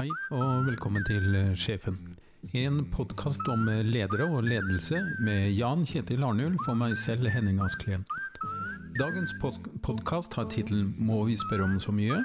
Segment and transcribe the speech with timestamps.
[0.00, 1.98] Hei og velkommen til eh, Sjefen.
[2.56, 7.60] En podkast om eh, ledere og ledelse med Jan Kjetil Arnulf og meg selv, Henning
[7.60, 8.06] Asklen.
[8.96, 9.34] Dagens
[9.84, 12.22] podkast har tittelen 'Må vi spørre om så mye?'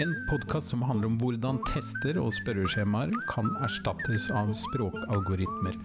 [0.00, 5.76] En podkast som handler om hvordan tester og spørreskjemaer kan erstattes av språkalgoritmer,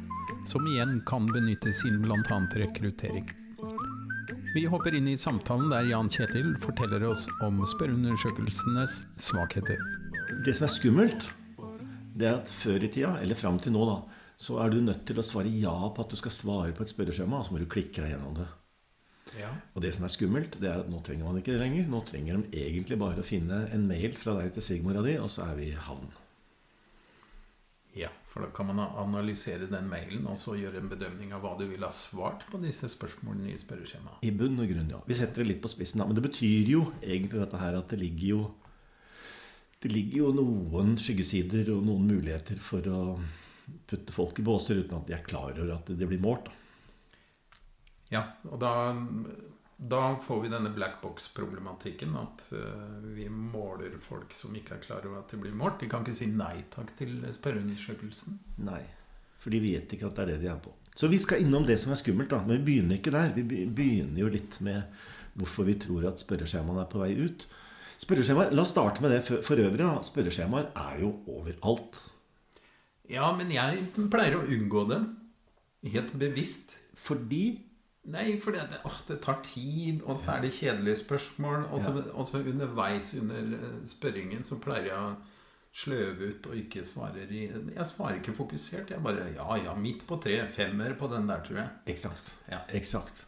[0.48, 2.40] som igjen kan benyttes innen bl.a.
[2.64, 3.28] rekruttering.
[4.56, 9.99] Vi hopper inn i samtalen der Jan Kjetil forteller oss om spørreundersøkelsenes svakheter.
[10.40, 11.26] Det som er skummelt,
[12.16, 13.98] det er at før i tida, eller fram til nå, da,
[14.40, 16.94] så er du nødt til å svare ja på at du skal svare på et
[16.94, 18.48] spørreskjema, og så må du klikke deg gjennom det.
[19.38, 19.50] Ja.
[19.76, 21.90] Og det som er skummelt, det er at nå trenger man ikke det lenger.
[21.92, 25.28] Nå trenger de egentlig bare å finne en mail fra deg til svigermora di, og
[25.34, 26.08] så er vi i havn.
[28.00, 31.56] Ja, for da kan man analysere den mailen og så gjøre en bedømning av hva
[31.60, 34.24] du ville ha svart på disse spørsmålene i spørreskjemaet.
[34.24, 35.04] I bunn og grunn, ja.
[35.10, 36.08] Vi setter det litt på spissen, da.
[36.08, 38.42] Men det betyr jo egentlig dette her at det ligger jo
[39.80, 43.04] det ligger jo noen skyggesider og noen muligheter for å
[43.88, 46.50] putte folk i båser uten at de er klar over at det blir målt.
[46.50, 46.58] Da.
[48.10, 48.74] Ja, og da,
[49.78, 52.16] da får vi denne black box-problematikken.
[52.18, 55.80] At uh, vi måler folk som ikke er klar over at det blir målt.
[55.84, 58.40] De kan ikke si nei takk til spørreundersøkelsen.
[58.66, 58.82] Nei,
[59.40, 60.74] for de vet ikke at det er det de er på.
[61.00, 62.42] Så vi skal innom det som er skummelt, da.
[62.44, 63.32] Men vi begynner ikke der.
[63.38, 64.90] Vi begynner jo litt med
[65.40, 67.46] hvorfor vi tror at spørreskjemaene er på vei ut.
[68.00, 69.82] Spørreskjemaer, La oss starte med det for, for øvrig.
[69.82, 69.98] Da.
[70.06, 72.00] Spørreskjemaer er jo overalt.
[73.10, 75.00] Ja, men jeg pleier å unngå det.
[75.96, 76.78] Helt bevisst.
[77.00, 77.66] Fordi
[78.10, 81.68] Nei, fordi det, å, det tar tid, og så er det kjedelige spørsmål.
[81.76, 81.92] Og så
[82.40, 82.46] ja.
[82.54, 83.52] underveis under
[83.90, 85.12] spørringen så pleier jeg å
[85.80, 88.96] sløve ut og ikke svarer i Jeg svarer ikke fokusert.
[88.96, 90.40] Jeg bare Ja, ja, midt på tre.
[90.50, 91.70] Femmer på den der, tror jeg.
[91.94, 92.32] Eksakt.
[92.50, 92.64] Ja.
[92.80, 93.26] Eksakt.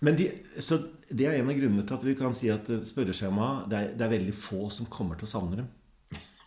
[0.00, 0.30] Men de,
[0.64, 0.78] så
[1.10, 4.14] det er en av grunnene til at vi kan si at spørreskjemaet det, det, er
[4.14, 5.68] veldig få som kommer til å savne dem.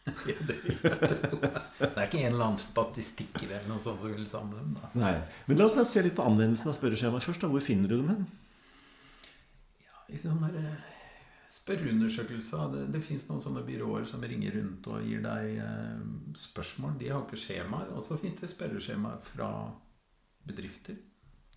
[0.28, 4.58] ja, det, det, er ikke en eller annen statistikker eller noe sånt som vil savne
[4.58, 4.73] dem.
[4.80, 4.90] Da.
[5.00, 5.14] Nei.
[5.48, 7.45] Men la oss se litt på anvendelsen av spørreskjemaet først.
[7.45, 7.52] Da.
[7.54, 8.26] Hvor finner du dem hen?
[9.86, 10.50] Ja, i sånne
[11.54, 12.66] spørreundersøkelser.
[12.73, 16.02] Det, det fins noen sånne byråer som ringer rundt og gir deg eh,
[16.39, 16.98] spørsmål.
[17.00, 17.94] De har ikke skjemaer.
[17.94, 19.52] Og så fins det spørreskjemaer fra
[20.44, 20.98] bedrifter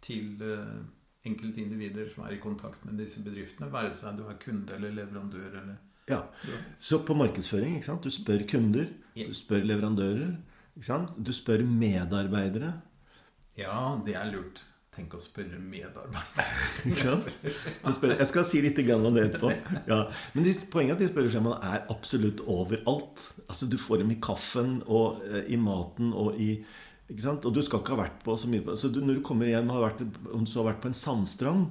[0.05, 0.85] til eh,
[1.27, 4.95] enkelte individer som er i kontakt med disse bedriftene, være seg du er kunde eller
[5.01, 5.77] leverandør eller
[6.07, 6.21] Ja.
[6.79, 8.05] Så på markedsføring, ikke sant?
[8.07, 10.37] du spør kunder, du spør leverandører,
[10.77, 11.11] ikke sant?
[11.19, 12.73] du spør medarbeidere.
[13.59, 14.63] Ja, det er lurt.
[14.97, 17.19] Tenk å spørre medarbeidere.
[18.17, 19.51] jeg skal si litt om det etterpå.
[19.91, 19.99] Ja.
[20.33, 23.27] Men poenget er at de spørreskjemaene er absolutt overalt.
[23.45, 26.55] Altså, du får dem i kaffen og uh, i maten og i
[27.07, 29.71] og du skal ikke ha vært på så mye Så du, når du kommer hjem
[29.71, 30.03] har vært,
[30.35, 31.69] om du har vært på en sandstrand,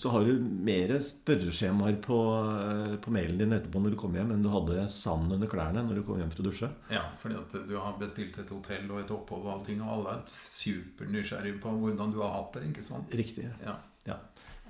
[0.00, 4.30] så har du mer spørreskjemaer på, eh, på, mailen din etterpå når du kommer hjem,
[4.32, 6.70] enn du hadde sand under klærne når du kom hjem for å dusje.
[6.94, 10.14] Ja, fordi at du har bestilt et hotell og et opphold og allting, og alle
[10.14, 12.68] er supernysgjerrige på hvordan du har hatt det.
[12.70, 13.18] ikke sant?
[13.20, 13.50] Riktig.
[13.66, 13.76] Ja.
[14.06, 14.20] ja.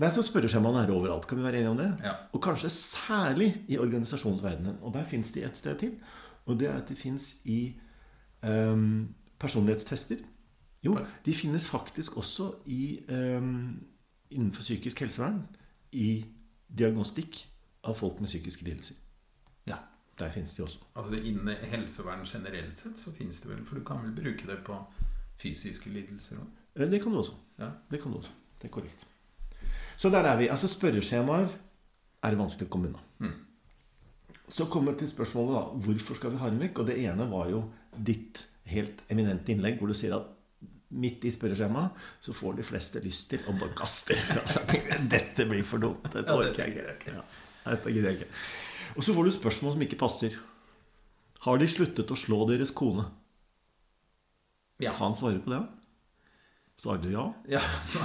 [0.00, 1.28] Nei, så Spørreskjemaene er overalt.
[1.28, 1.90] Kan vi være enige om det?
[2.08, 2.16] Ja.
[2.32, 4.80] Og kanskje særlig i organisasjonsverdenen.
[4.80, 5.98] Og der fins de et sted til.
[6.48, 7.60] Og det er at de fins i
[8.40, 10.20] um, personlighetstester?
[10.84, 13.80] Jo, de finnes faktisk også i, um,
[14.30, 15.42] innenfor psykisk helsevern.
[15.92, 16.24] I
[16.78, 17.48] diagnostikk
[17.84, 18.94] av folk med psykiske lidelser.
[19.66, 19.76] Ja.
[20.18, 20.78] Der finnes de også.
[20.94, 24.58] Altså Innen helsevern generelt sett så finnes det vel For du kan vel bruke det
[24.64, 24.76] på
[25.40, 26.46] fysiske lidelser òg?
[26.76, 27.32] Eh, det kan du også.
[27.58, 27.70] Ja.
[27.90, 28.30] Det kan du også.
[28.60, 29.06] Det er korrekt.
[29.96, 30.48] Så der er vi.
[30.48, 31.48] Altså Spørreskjemaer
[32.22, 33.00] er vanskelig å komme unna.
[33.18, 33.34] Mm.
[34.48, 36.82] Så kommer til spørsmålet da hvorfor skal vi ha dem vekk.
[36.82, 37.64] Og det ene var jo
[37.96, 40.28] ditt helt eminent innlegg hvor du sier at
[40.90, 44.16] midt i spørreskjemaet så får de fleste lyst til å bare kaste
[45.14, 46.08] Dette blir for dumt.
[46.10, 47.14] Dette orker jeg ikke.
[47.14, 47.24] Ja,
[47.70, 48.30] dette gidder jeg ikke.
[48.96, 50.38] Og så får du spørsmål som ikke passer.
[51.46, 53.06] Har de sluttet å slå deres kone?
[54.82, 54.92] Ja.
[54.96, 55.60] Faen svarer på det?
[55.60, 55.79] Svarer
[56.80, 57.26] du ja?
[57.52, 58.00] Ja, så,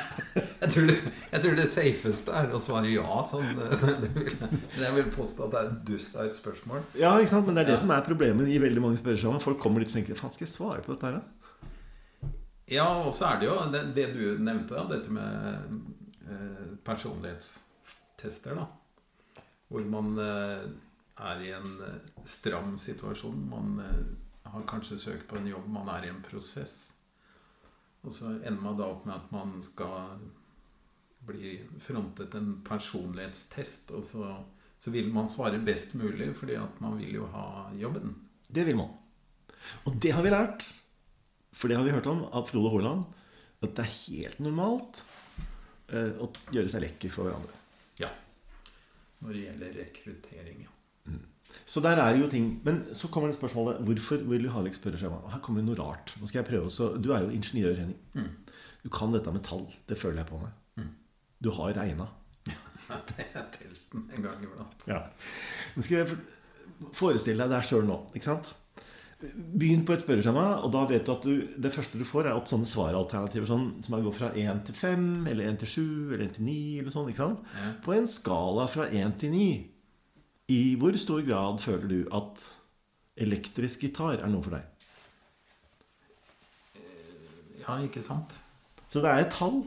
[0.62, 0.96] jeg, tror det,
[1.32, 3.18] jeg, tror det, safeste er å svare ja.
[3.28, 3.50] Sånn,
[4.02, 4.30] det vil,
[4.80, 6.86] jeg vil påstå at det er et dust av et spørsmål.
[6.96, 7.48] Ja, ikke sant?
[7.48, 7.82] Men det er det ja.
[7.84, 9.42] som er problemet i veldig mange spørsmål.
[9.44, 12.32] Folk kommer litt og tenker Faen, skal jeg svare på dette her, da?
[12.72, 15.76] Ja, og så er det jo det, det du nevnte, da, dette med
[16.26, 18.56] eh, personlighetstester.
[18.58, 18.66] da
[19.68, 20.66] Hvor man eh,
[21.16, 23.48] er i en eh, stram situasjon.
[23.50, 26.95] Man eh, har kanskje søkt på en jobb, man er i en prosess.
[28.06, 30.20] Og så ender man da opp med at man skal
[31.26, 33.90] bli frontet en personlighetstest.
[33.98, 34.30] Og så,
[34.78, 38.14] så, vil man svare best mulig, fordi at man vil jo ha jobben.
[38.46, 38.94] Det vil man.
[39.88, 40.68] Og det har vi lært,
[41.56, 43.06] for det har vi hørt om av Frode Haaland,
[43.64, 45.02] at det er helt normalt
[45.90, 47.62] eh, å gjøre seg lekker for hverandre.
[47.98, 48.12] Ja.
[49.24, 50.74] Når det gjelder rekruttering, ja.
[51.10, 51.24] Mm.
[51.66, 54.76] Så der er jo ting Men så kommer det spørsmålet hvorfor vil du ha litt
[54.78, 55.22] spørreskjema.
[55.24, 56.14] Og her kommer det noe rart.
[56.20, 57.98] Nå skal jeg prøve også Du er jo ingeniør, Henning.
[58.14, 58.30] Mm.
[58.84, 59.66] Du kan dette med tall.
[59.88, 60.54] Det føler jeg på meg.
[60.76, 60.92] Mm.
[61.42, 62.06] Du har regna.
[63.10, 64.86] det er telten en gang iblant.
[64.86, 65.02] Ja.
[65.74, 66.20] Nå skal jeg
[66.94, 67.98] forestille deg deg sjøl nå.
[68.14, 68.54] Ikke sant?
[69.16, 72.36] Begynn på et spørreskjema, og da vet du at du, det første du får, er
[72.36, 76.26] opp sånne svaralternativer sånn, som går fra 1 til 5, eller 1 til 7, eller
[76.26, 77.08] 1 til 9, eller sånn.
[77.10, 77.48] ikke sant?
[77.56, 77.70] Ja.
[77.86, 79.46] På en skala fra 1 til 9,
[80.52, 82.42] i hvor stor grad føler du at
[83.18, 84.64] elektrisk gitar er noe for deg?
[87.64, 88.36] Ja, ikke sant?
[88.92, 89.64] Så det er et tall.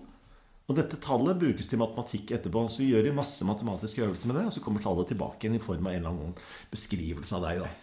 [0.69, 2.61] Og dette tallet brukes til matematikk etterpå.
[2.69, 5.63] Så vi gjør masse matematiske øvelser med det, og så kommer tallet tilbake igjen i
[5.63, 6.35] form av en eller annen
[6.71, 7.63] beskrivelse av deg.
[7.65, 7.69] da.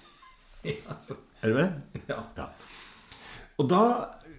[0.66, 2.00] Ja, så, Er du med?
[2.08, 2.20] ja.
[2.38, 2.46] Ja.
[3.60, 3.80] Og da,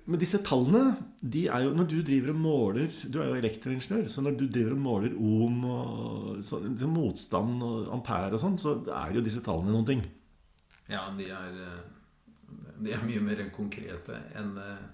[0.07, 4.07] med disse tallene de er jo, Når du driver og måler Du er jo elektroingeniør,
[4.11, 8.59] så når du driver og måler ohm og så, liksom motstand og ampere og sånn,
[8.61, 10.05] så er jo disse tallene noen ting.
[10.87, 14.85] ja de, er, eh, de er mye mer konkrete enn eh,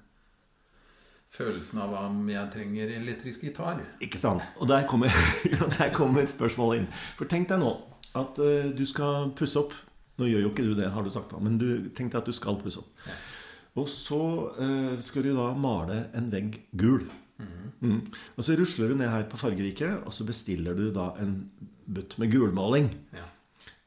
[1.33, 3.81] følelsen av om jeg trenger elektrisk gitar.
[4.05, 4.43] Ikke sant?
[4.61, 5.13] Og der kommer,
[5.79, 6.91] der kommer spørsmålet inn.
[7.17, 7.73] For tenk deg nå
[8.17, 9.73] at eh, du skal pusse opp.
[10.21, 12.29] Nå gjør jo ikke du det, har du sagt, da, men du tenk deg at
[12.29, 12.91] du skal pusse opp.
[13.09, 13.15] Ja.
[13.79, 14.23] Og så
[14.61, 17.07] eh, skal du da male en vegg gul.
[17.83, 18.01] Mm.
[18.37, 21.39] Og så rusler du ned her på Fargeriket, og så bestiller du da en
[21.85, 22.91] butt med gulmaling.
[23.15, 23.25] Ja.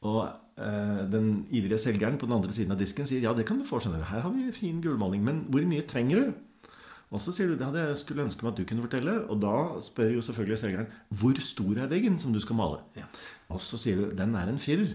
[0.05, 0.19] Og
[0.59, 3.65] eh, den ivrige selgeren på den andre siden av disken sier ja, det kan du
[3.65, 3.79] få.
[3.81, 4.09] skjønner du.
[4.11, 6.67] Her har vi fin gulmaling, men hvor mye trenger du?
[7.07, 9.17] Og så sier du det hadde jeg skulle ønske meg at du kunne fortelle.
[9.31, 10.89] Og da spør jo selvfølgelig selgeren
[11.21, 12.81] hvor stor er veggen som du skal male.
[12.99, 13.07] Ja.
[13.55, 14.91] Og så sier du den er en firer.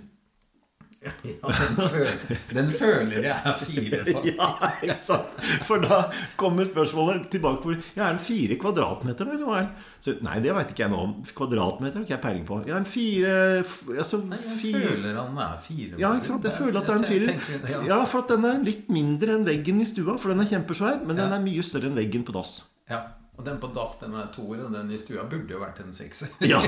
[1.26, 2.18] Ja, den, føler,
[2.54, 4.84] den føler jeg er fire, faktisk.
[4.86, 5.32] Ja, sant?
[5.66, 5.98] For da
[6.38, 9.88] kommer spørsmålet tilbake på Ja, er den fire kvadratmeter, eller hva er den?
[10.02, 11.14] Så, nei, det veit ikke jeg noe om.
[11.38, 12.60] Kvadratmeter har ikke jeg peiling på.
[12.70, 13.32] Ja, en fire
[13.62, 15.98] altså, Nei, jeg fire føler han er fire.
[16.02, 16.46] Ja, ikke sant?
[16.46, 17.50] Jeg føler at det er en firer.
[17.72, 17.80] Ja.
[17.92, 21.02] Ja, for at den er litt mindre enn veggen i stua, for den er kjempesvær.
[21.06, 22.60] Men den er mye større enn veggen på dass.
[22.90, 23.02] ja.
[23.32, 25.94] Og den på dass, den er toer, og den i stua burde jo vært en
[25.96, 26.28] sekser.
[26.44, 26.58] Ja,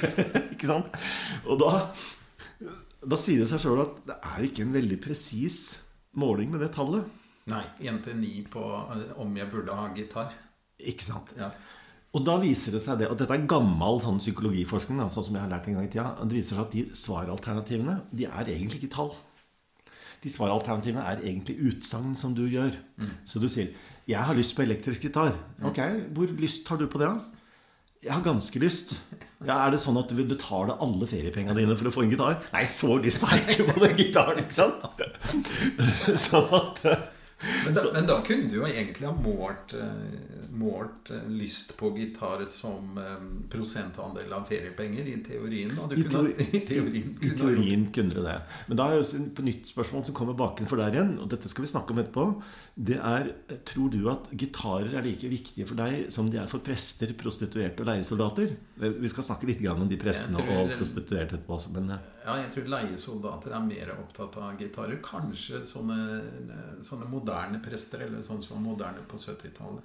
[0.52, 0.92] ikke sant?
[1.48, 1.70] Og da,
[3.00, 5.60] da sier det seg sjøl at det er ikke en veldig presis
[6.20, 7.06] måling med det tallet.
[7.50, 10.34] Nei, én til ni på eh, om jeg burde ha gitar.
[10.80, 11.32] Ikke sant?
[11.38, 11.50] Ja.
[12.16, 15.36] Og da viser det seg det, og dette er gammel sånn psykologiforskning, da, sånn som
[15.38, 18.50] jeg har lært en gang i tida, det viser seg at de svaralternativene de er
[18.50, 19.12] egentlig ikke tall.
[20.20, 22.74] De svaralternativene er egentlig utsagn som du gjør.
[23.24, 23.70] Så du sier
[24.06, 25.38] 'Jeg har lyst på elektrisk gitar'.
[25.62, 25.78] Ok,
[26.12, 27.08] hvor lyst har du på det?
[27.08, 27.20] da?
[28.00, 28.94] Jeg har ganske lyst.
[29.44, 32.12] Ja, Er det sånn at du vil betale alle feriepengene dine for å få en
[32.12, 32.38] gitar?
[32.54, 34.80] Nei, så lyst har jeg ikke på den gitaren, ikke sant?
[36.28, 37.02] Sånn at eh,
[37.40, 41.88] Men, da, men da kunne du jo egentlig ha målt, eh, målt eh, lyst på
[41.96, 43.14] gitar som eh,
[43.52, 45.72] prosentandel av feriepenger i teorien.
[45.76, 45.86] Da.
[45.88, 48.34] du I kunne, teori- I teorien kunne I teorien kunne det det.
[48.68, 51.64] Men da er jo et nytt spørsmål som kommer bakenfor der igjen, og dette skal
[51.64, 52.26] vi snakke om etterpå.
[52.90, 53.32] Det er
[53.70, 57.82] Tror du at gitarer er like viktige for deg som de er for prester, prostituerte
[57.84, 58.52] og leiesoldater?
[58.80, 61.58] Vi skal snakke litt om de prestene tror og prostituerte etterpå.
[61.76, 65.00] Men Ja, jeg tror leiesoldater er mer opptatt av gitarer.
[65.04, 65.98] Kanskje sånne,
[66.84, 67.29] sånne moderne
[67.64, 69.82] prester, eller sånn som var moderne på 70-tallet.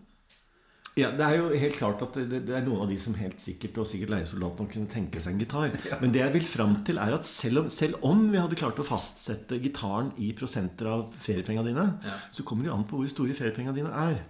[0.96, 3.40] ja, det er jo helt klart at det, det er noen av de som helt
[3.44, 5.74] sikkert, og sikkert leiesoldatene, kunne tenke seg en gitar.
[6.02, 8.80] Men det jeg vil fram til, er at selv om, selv om vi hadde klart
[8.80, 12.16] å fastsette gitaren i prosenter av feriepengene dine, Ja.
[12.32, 14.22] så kommer det jo an på hvor store feriepengene dine er.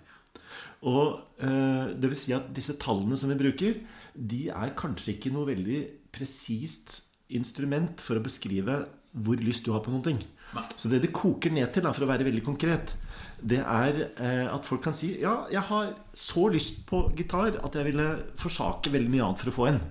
[0.85, 3.77] Og øh, det vil si at disse tallene som vi bruker,
[4.15, 5.79] de er kanskje ikke noe veldig
[6.13, 7.01] presist
[7.33, 8.83] instrument for å beskrive
[9.15, 10.19] hvor lyst du har på noen ting.
[10.79, 12.95] Så det det koker ned til, da, for å være veldig konkret,
[13.45, 17.75] det er eh, at folk kan si Ja, jeg har så lyst på gitar at
[17.75, 18.07] jeg ville
[18.39, 19.81] forsake veldig mye annet for å få en.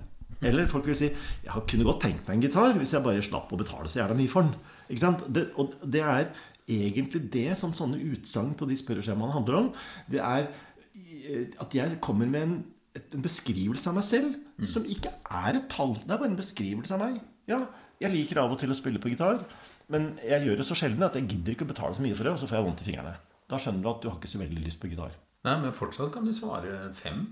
[0.45, 3.53] Eller folk vil si Jeg kunne godt tenkt meg en gitar hvis jeg bare slapp
[3.53, 4.55] å betale så jævla mye for den.
[4.89, 5.25] Ikke sant?
[5.33, 6.29] Det, og det er
[6.65, 9.69] egentlig det som sånne utsagn på de spørreskjemaene handler om.
[10.11, 12.57] Det er eh, at jeg kommer med en,
[12.97, 15.95] en beskrivelse av meg selv som ikke er et tall.
[16.01, 17.21] Det er bare en beskrivelse av meg.
[17.49, 17.61] Ja,
[18.01, 19.43] jeg liker av og til å spille på gitar,
[19.93, 22.27] men jeg gjør det så sjelden at jeg gidder ikke å betale så mye for
[22.27, 23.15] det, og så får jeg vondt i fingrene.
[23.51, 25.17] Da skjønner du at du har ikke så veldig lyst på gitar.
[25.45, 27.27] Nei, men fortsatt kan du svare fem.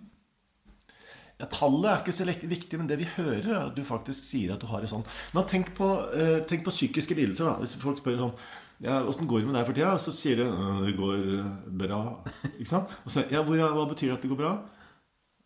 [1.39, 4.53] Ja, Tallet er ikke så viktig, men det vi hører, er at du faktisk sier
[4.53, 5.05] at du har det sånn.
[5.33, 7.49] Men tenk på, eh, tenk på psykiske lidelser.
[7.49, 8.37] da Hvis folk spør sånn
[8.83, 11.51] ja, 'Åssen går det med deg for tida?' Så sier de «Øh, 'Det går eh,
[11.81, 12.17] bra'.
[12.59, 12.89] Ikke sant?
[13.05, 14.53] Og så, ja, hvor, hva betyr det at det går bra?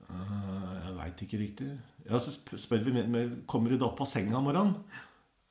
[0.09, 1.79] Uh, jeg veit ikke riktig.
[2.09, 4.75] Ja, Så spør vi mer kommer du da opp av senga om morgenen.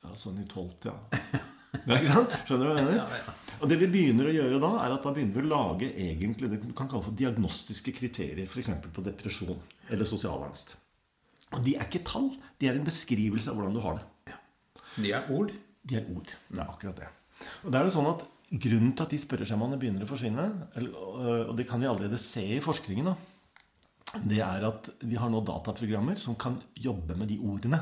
[0.05, 1.41] Ja, sånn i tolvte, ja.
[1.89, 2.35] ja ikke sant?
[2.47, 2.99] Skjønner du hva jeg mener?
[2.99, 3.35] Ja, ja.
[3.57, 6.51] Og det vi begynner å gjøre da, er at da begynner vi å lage egentlig
[6.51, 8.71] det du kan kalle for diagnostiske kriterier, f.eks.
[8.93, 9.57] på depresjon
[9.89, 10.75] eller sosial angst.
[11.55, 14.37] Og de er ikke tall, de er en beskrivelse av hvordan du har det.
[14.97, 15.53] De er ord.
[15.87, 16.33] De er ord.
[16.49, 17.13] Det er akkurat det.
[17.63, 20.43] Og det er jo sånn at Grunnen til at de spørreskjemaene begynner å forsvinne,
[20.79, 23.36] og det kan vi allerede se i forskningen, da,
[24.15, 27.81] det er at vi har nå dataprogrammer som kan jobbe med de ordene.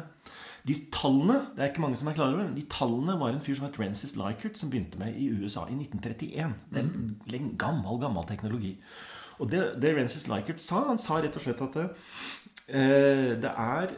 [0.66, 3.60] De tallene det er ikke mange som er klar over, de tallene var en fyr
[3.60, 6.56] som het Rensis Likert, som begynte med i USA i 1931.
[6.74, 8.74] Det er en gammel, gammel teknologi.
[9.38, 11.88] Og det, det Francis Likert sa, han sa rett og slett at det,
[12.74, 13.96] eh, det er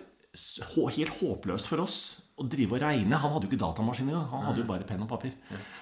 [0.98, 2.00] helt håpløst for oss
[2.38, 3.18] å drive og regne.
[3.18, 4.28] Han hadde jo ikke datamaskin engang.
[4.34, 5.34] Han hadde jo bare penn og papir.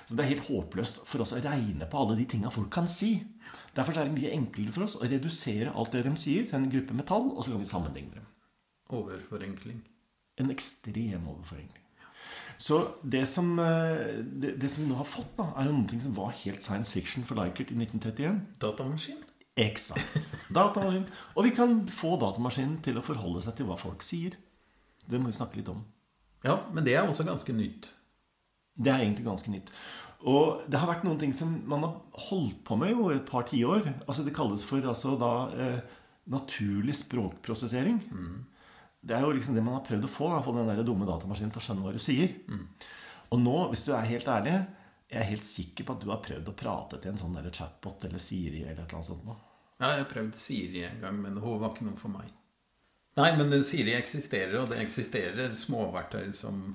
[0.07, 2.87] Så det er helt håpløst for oss å regne på alle de tinga folk kan
[2.91, 3.17] si.
[3.75, 6.69] Derfor er det mye enklere for oss å redusere alt det de sier, til en
[6.71, 8.29] gruppe med tall, og så kan vi sammenligne dem.
[8.95, 9.81] Overforenkling.
[10.39, 11.81] En ekstrem overforenkling.
[12.57, 16.01] Så det som, eh, det, det som, vi nå har fått, da, er jo noe
[16.01, 18.39] som var helt science fiction for Likert i 1931.
[18.61, 19.19] Datamaskin.
[19.59, 20.15] Eksakt.
[20.55, 21.07] Datamaskin.
[21.35, 24.39] Og vi kan få datamaskinen til å forholde seg til hva folk sier.
[25.05, 25.83] Det må vi snakke litt om.
[26.45, 27.91] Ja, men det er også ganske nytt.
[28.75, 29.71] Det er egentlig ganske nytt.
[30.25, 33.45] Og det har vært noen ting som man har holdt på med jo et par
[33.49, 33.87] tiår.
[34.07, 35.95] Altså det kalles for altså da eh,
[36.31, 37.99] naturlig språkprosessering.
[38.09, 38.37] Mm.
[39.05, 40.31] Det er jo liksom det man har prøvd å få.
[40.31, 42.31] Da, få den der dumme datamaskinen til å skjønne hva du sier.
[42.49, 42.63] Mm.
[43.35, 44.55] Og nå, hvis du er helt ærlig,
[45.11, 47.51] jeg er helt sikker på at du har prøvd å prate til en sånn der
[47.53, 49.27] chatbot eller Siri eller et eller annet sånt.
[49.27, 49.37] noe.
[49.75, 52.31] Ja, jeg har prøvd Siri en gang, men hun var ikke noe for meg.
[53.19, 56.65] Nei, men Siri eksisterer, og det eksisterer småverktøy som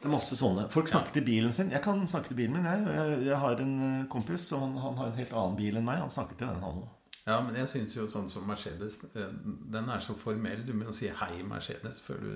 [0.00, 0.64] Det er masse sånne.
[0.72, 1.72] Folk snakker til bilen sin.
[1.74, 2.64] Jeg kan snakke til bilen min.
[2.64, 5.76] Jeg, jeg, jeg har en eh, kompis, og han, han, har en helt annen bil
[5.76, 6.00] enn meg.
[6.00, 6.88] Han snakker til den, han òg.
[7.26, 9.28] Ja, men jeg syns jo sånn som Mercedes eh,
[9.70, 10.64] Den er så formell.
[10.64, 12.32] Du må si 'hei, Mercedes' før du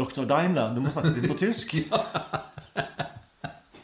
[0.00, 0.24] Dr.
[0.24, 0.72] Daimler.
[0.74, 1.76] Du må snakke litt på tysk.
[1.84, 2.02] ja.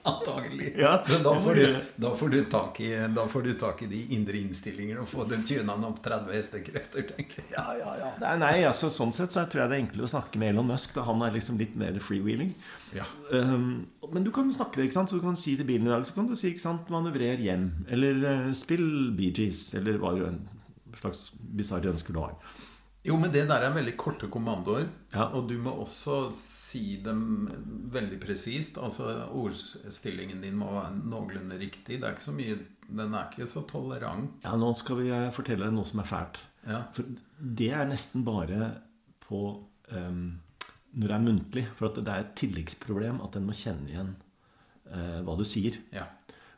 [0.07, 0.75] Antagelig.
[0.79, 3.87] Ja, så da får, du, da, får du tak i, da får du tak i
[3.89, 7.47] de indre innstillingene og få den tuna opp 30 hestekrefter, tenker jeg.
[7.55, 8.11] Ja, ja, ja.
[8.21, 10.69] Nei, nei altså, sånn sett så tror jeg det er enklere å snakke med Elon
[10.69, 10.93] Musk.
[10.93, 12.53] Da han er liksom litt mer freewheeling.
[12.93, 13.07] Ja.
[13.33, 15.15] Um, men du kan snakke det, ikke sant?
[15.15, 17.41] Så du kan si til bilen i dag så kan du si ikke sant, 'manøvrer
[17.41, 20.13] hjem', eller uh, 'spill Bee Gees', eller hva
[21.01, 22.37] slags bisarre ønsker du har.
[23.05, 24.87] Jo, men det der er veldig korte kommandoer.
[25.13, 25.27] Ja.
[25.37, 27.51] Og du må også si dem
[27.93, 28.79] veldig presist.
[28.81, 31.99] Altså ordstillingen din må være noenlunde riktig.
[32.01, 34.41] Det er ikke så mye Den er ikke så tolerant.
[34.45, 36.41] Ja, nå skal vi eh, fortelle deg noe som er fælt.
[36.69, 36.81] Ja.
[36.97, 37.13] For
[37.61, 38.71] det er nesten bare
[39.25, 39.41] på
[39.93, 40.27] um,
[40.93, 41.65] når det er muntlig.
[41.77, 44.13] For det er et tilleggsproblem at den må kjenne igjen
[44.93, 45.77] uh, hva du sier.
[45.93, 46.07] Ja.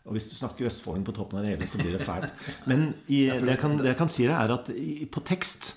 [0.07, 2.31] Og hvis du snakker østfolding på toppen av det hele, så blir det fælt.
[2.71, 5.73] Men i, det, jeg kan, det, jeg kan, si er at i, på tekst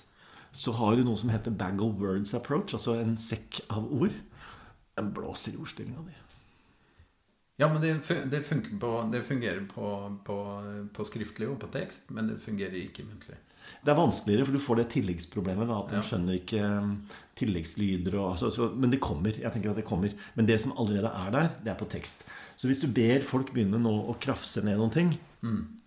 [0.52, 4.16] så har du noe som heter bag of words approach, altså en sekk av ord.
[4.98, 6.16] Den blåser i ordstillinga di.
[7.60, 7.92] Ja, men det,
[8.32, 8.40] det,
[8.80, 9.86] på, det fungerer på,
[10.24, 10.36] på,
[10.96, 13.36] på, skriftlig og på tekst, men det fungerer ikke muntlig.
[13.84, 15.68] Det er vanskeligere, for du får det tilleggsproblemet.
[15.68, 16.06] Da, at den ja.
[16.08, 16.94] skjønner ikke um,
[17.38, 18.16] tilleggslyder.
[18.16, 19.36] Og, altså, så, men det kommer.
[19.36, 20.16] jeg tenker at det kommer.
[20.34, 22.24] Men det som allerede er der, det er på tekst.
[22.56, 25.12] Så hvis du ber folk begynne nå å krafse ned noen ting,
[25.44, 25.79] mm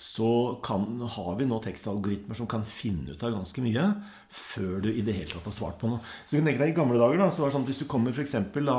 [0.00, 3.84] så kan, har vi nå tekstalgoritmer som kan finne ut av ganske mye
[4.32, 6.00] før du i det hele tatt har svart på noe.
[6.24, 7.82] Så du kan tenke deg I gamle dager da, så var det sånn at hvis
[7.82, 8.78] du kommer for eksempel, da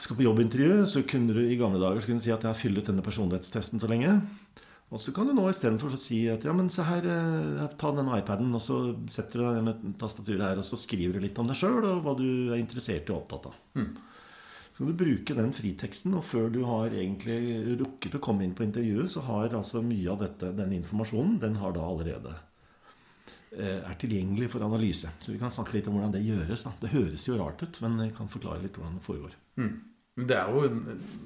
[0.00, 2.48] skal på jobbintervju, så kunne du i gamle dager så kunne du si at jeg
[2.48, 4.14] har fylt ut denne personlighetstesten så lenge.
[4.92, 8.16] Og så kan du nå istedenfor si at ja, men se her, eh, ta denne
[8.20, 8.78] iPaden, og så
[9.10, 11.80] setter du deg ned med tastaturet her, og så skriver du litt om deg sjøl
[11.80, 13.60] og hva du er interessert i og opptatt av.
[13.80, 13.92] Mm.
[14.72, 18.54] Så kan du bruke den friteksten, og før du har egentlig rukket å komme inn
[18.56, 22.32] på intervjuet, så har altså mye av dette, denne informasjonen den har da allerede
[23.52, 25.12] eh, er tilgjengelig for analyse.
[25.20, 26.64] Så vi kan snakke litt om hvordan det gjøres.
[26.64, 26.72] Da.
[26.80, 29.36] Det høres jo rart ut, men jeg kan forklare litt hvordan det foregår.
[29.60, 29.74] Mm.
[30.12, 30.80] Det er, en,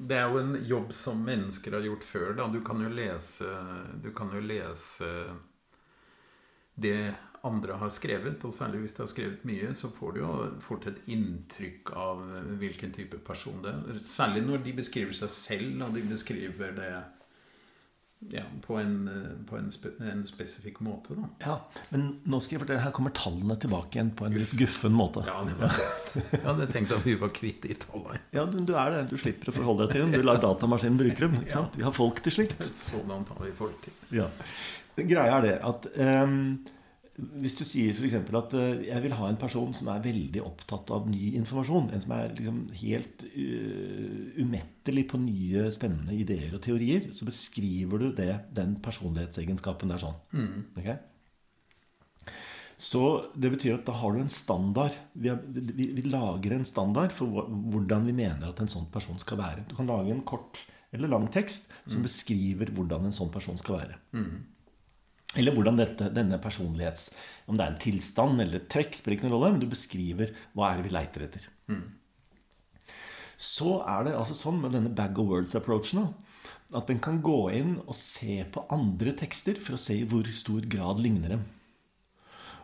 [0.07, 2.29] det er, jo en, jobb som mennesker har gjort før.
[2.39, 2.49] Da.
[2.51, 3.51] Du kan jo lese,
[4.03, 5.11] du kan jo lese
[6.77, 7.15] det
[7.47, 10.33] andre har skrevet, og særlig hvis de har skrevet mye, så får du jo
[10.65, 12.23] fort et inntrykk av
[12.61, 14.01] hvilken type person det er.
[14.05, 16.91] Særlig når de beskriver seg selv, og de beskriver det
[18.31, 19.09] ja, på, en,
[19.49, 21.15] på en, spe, en, spesifikk måte.
[21.15, 21.29] Da.
[21.45, 21.57] Ja,
[21.93, 25.23] Men nå skal jeg fortelle, her kommer tallene tilbake igjen på en litt guffen måte.
[25.29, 25.83] Ja, det var,
[26.33, 28.23] jeg hadde tenkt at vi var kvitt de tallene.
[28.35, 29.03] Ja, du, du, er det.
[29.13, 30.17] Du slipper å forholde deg til dem.
[30.17, 31.37] Du lar datamaskinen bruke dem.
[31.43, 31.77] ikke sant?
[31.77, 32.65] Vi har folk til slikt.
[32.67, 34.01] Sånn antar vi folk til.
[34.23, 34.31] Ja.
[34.97, 35.91] Greia er det at
[36.25, 36.39] um,
[37.17, 38.17] hvis du sier f.eks.
[38.21, 42.05] at uh, jeg vil ha en person som er veldig opptatt av ny informasjon, en
[42.05, 48.09] som er liksom helt uh, umettelig på nye, spennende ideer og teorier, så beskriver du
[48.19, 50.19] det, den personlighetsegenskapen der sånn.
[50.37, 50.67] Mm.
[50.83, 50.99] Okay?
[52.77, 54.97] Så det betyr at da har du en standard.
[55.17, 59.17] Vi, har, vi, vi, lager en standard for hvordan vi mener at en sånn person
[59.23, 59.65] skal være.
[59.71, 60.61] Du kan lage en kort
[60.93, 62.05] eller lang tekst som mm.
[62.05, 63.97] beskriver hvordan en sånn person skal være.
[64.17, 64.45] Mm.
[65.37, 67.11] Eller hvordan dette, denne personlighets
[67.47, 70.33] Om det er en tilstand eller et trekk, spiller ikke noen rolle, men du beskriver
[70.57, 71.49] hva er det vi leiter etter.
[71.71, 71.87] Mm.
[73.37, 76.07] så er det altså sånn med denne bag of words-approachen
[76.75, 80.27] at den kan gå inn og se på andre tekster for å se i hvor
[80.35, 81.45] stor grad ligner dem.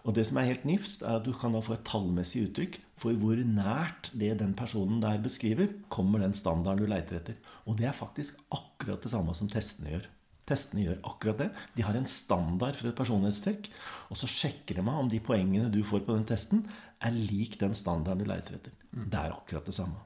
[0.02, 2.80] Og det som er helt nifst, er at du kan da få et tallmessig uttrykk
[3.02, 7.38] for hvor nært det den personen der beskriver, kommer den standarden du leiter etter.
[7.66, 10.08] Og det er faktisk akkurat det samme som testene gjør.
[10.48, 11.48] Testene gjør akkurat det.
[11.76, 13.68] De har en standard for et personlighetstrekk,
[14.10, 16.64] og så sjekker de meg om de poengene du får på den testen,
[17.02, 18.74] er lik den standarden du leiter etter.
[18.92, 20.02] Det er akkurat det samme.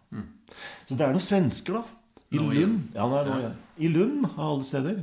[0.86, 2.02] Så det er noen svensker, da.
[2.34, 2.50] I Nå.
[2.50, 3.56] Lund, ja, nå er nå igjen.
[3.78, 5.00] I Lund, av alle steder.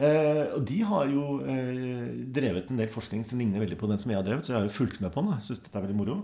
[0.00, 4.00] Eh, og de har jo eh, drevet en del forskning som ligner veldig på den
[4.00, 4.46] som jeg har drevet.
[4.46, 5.40] Så jeg har jo fulgt med på den.
[5.44, 6.16] Synes dette er veldig moro.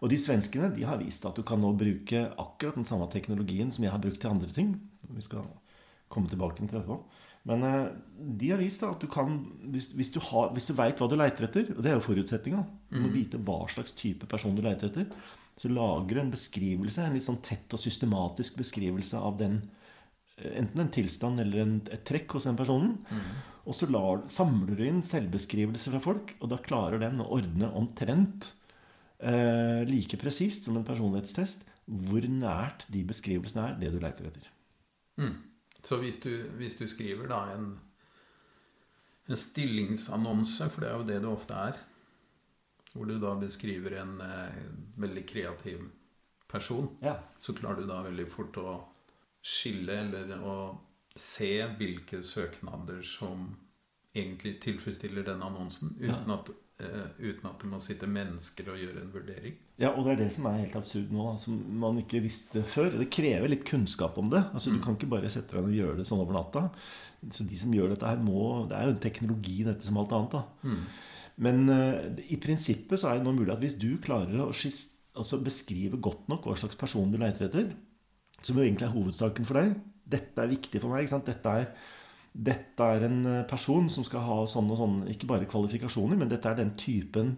[0.00, 3.74] Og de svenskene de har vist at du kan nå bruke akkurat den samme teknologien
[3.74, 4.74] som jeg har brukt til andre ting.
[5.14, 5.46] Vi skal
[6.14, 6.98] komme tilbake til etterpå.
[7.48, 7.86] Men eh,
[8.40, 9.36] de har vist at du kan
[9.72, 12.06] Hvis, hvis du, har, hvis du veit hva du leiter etter, og det er jo
[12.06, 15.10] forutsetninga Du må vite hva slags type person du leiter etter.
[15.60, 19.60] Så lager du en beskrivelse, en litt sånn tett og systematisk beskrivelse av den
[20.40, 22.96] eh, enten en tilstand eller en, et trekk hos den personen.
[23.64, 27.70] Og så lar, samler du inn selvbeskrivelser fra folk, og da klarer den å ordne
[27.78, 28.50] omtrent
[29.24, 34.48] eh, like presist som en personlighetstest hvor nært de beskrivelsene er det du leiter etter.
[35.20, 35.34] Mm.
[35.84, 37.66] Så hvis du, hvis du skriver da en,
[39.28, 41.78] en stillingsannonse, for det er jo det det ofte er,
[42.94, 44.58] hvor du da beskriver en eh,
[45.02, 45.84] veldig kreativ
[46.48, 47.16] person, Ja.
[47.38, 48.76] så klarer du da veldig fort å
[49.44, 50.56] skille eller å
[51.16, 53.48] se hvilke søknader som
[54.14, 56.38] egentlig tilfredsstiller den annonsen, uten, Ja.
[56.38, 59.54] at, uten at det må sitte mennesker og gjøre en vurdering.
[59.78, 62.96] Ja, og det er det som er helt absurd nå, som man ikke visste før.
[62.98, 64.42] Det krever litt kunnskap om det.
[64.52, 66.64] Altså, Du kan ikke bare sette deg ned og gjøre det sånn over natta.
[67.30, 70.12] Så de som gjør dette her, må Det er jo en teknologi, dette som alt
[70.12, 70.34] annet.
[70.34, 70.44] da.
[71.36, 75.00] Men uh, i prinsippet så er det nå mulig at hvis du klarer å skist,
[75.14, 77.72] altså beskrive godt nok hva slags person du leter etter,
[78.42, 81.06] som jo egentlig er hovedsaken for deg Dette er viktig for meg.
[81.06, 81.26] ikke sant?
[81.30, 81.70] Dette er,
[82.34, 86.30] dette er en eh, person som skal ha sånn og sånn, ikke bare kvalifikasjoner, men
[86.32, 87.36] dette er den typen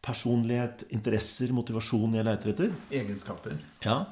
[0.00, 2.76] personlighet, interesser, motivasjon jeg leter etter.
[3.02, 3.58] Egenskaper.
[3.84, 4.06] Ja,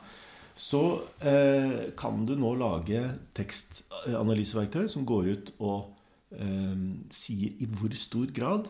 [0.58, 0.82] så
[1.22, 3.04] eh, kan du nå lage
[3.38, 5.94] tekstanalyseverktøy som går ut og
[6.34, 6.74] eh,
[7.14, 8.68] sier i hvor stor grad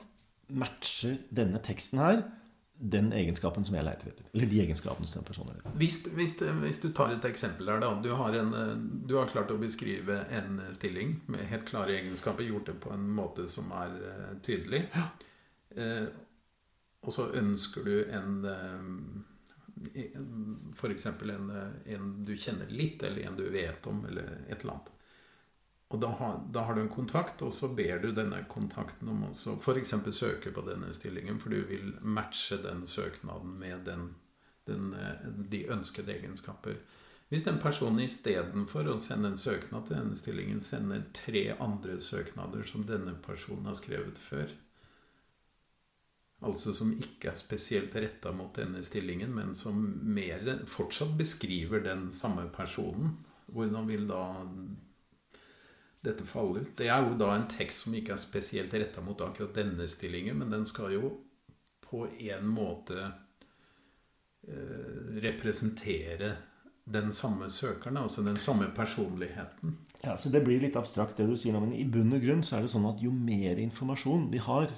[0.48, 2.22] matcher denne teksten her
[2.78, 4.26] den egenskapen som jeg leter etter.
[4.32, 5.72] Eller de egenskapene som den personen har.
[5.80, 7.90] Hvis, hvis, hvis du tar et eksempel her, da.
[8.02, 8.76] Du har, en, eh,
[9.08, 13.08] du har klart å beskrive en stilling med helt klare egenskaper, gjort det på en
[13.18, 13.96] måte som er
[14.46, 14.86] tydelig.
[14.86, 14.86] tydelig.
[15.76, 16.06] Eh,
[17.06, 18.86] og så ønsker du en eh,
[20.74, 21.06] F.eks.
[21.06, 24.94] En, eh, en du kjenner litt, eller en du vet om, eller et eller annet.
[25.88, 29.24] Og da har, da har du en kontakt, og så ber du denne kontakten om
[29.24, 29.94] å f.eks.
[30.12, 34.10] søke på denne stillingen, for du vil matche den søknaden med den,
[34.68, 36.76] den, eh, de ønskede egenskaper.
[37.28, 42.64] Hvis den personen istedenfor å sende en søknad til denne stillingen, sender tre andre søknader
[42.68, 44.52] som denne personen har skrevet før,
[46.44, 52.08] altså som ikke er spesielt retta mot denne stillingen, men som mer fortsatt beskriver den
[52.12, 53.16] samme personen,
[53.48, 54.22] hvordan vil da
[56.04, 56.74] dette falle ut.
[56.78, 60.38] Det er jo da en tekst som ikke er spesielt retta mot akkurat denne stillingen,
[60.38, 61.14] men den skal jo
[61.88, 62.98] på en måte
[64.46, 66.34] eh, representere
[66.88, 69.76] den samme søkeren, altså den samme personligheten.
[70.02, 72.44] Ja, så Det blir litt abstrakt, det du sier nå, men i bunn og grunn
[72.46, 74.70] så er det sånn at jo mer informasjon vi har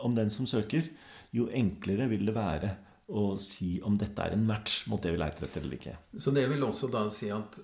[0.00, 0.88] om den som søker,
[1.34, 2.72] jo enklere vil det være
[3.12, 5.96] å si om dette er en match mot det vi leter etter eller ikke.
[6.16, 7.58] Så det vil også da si at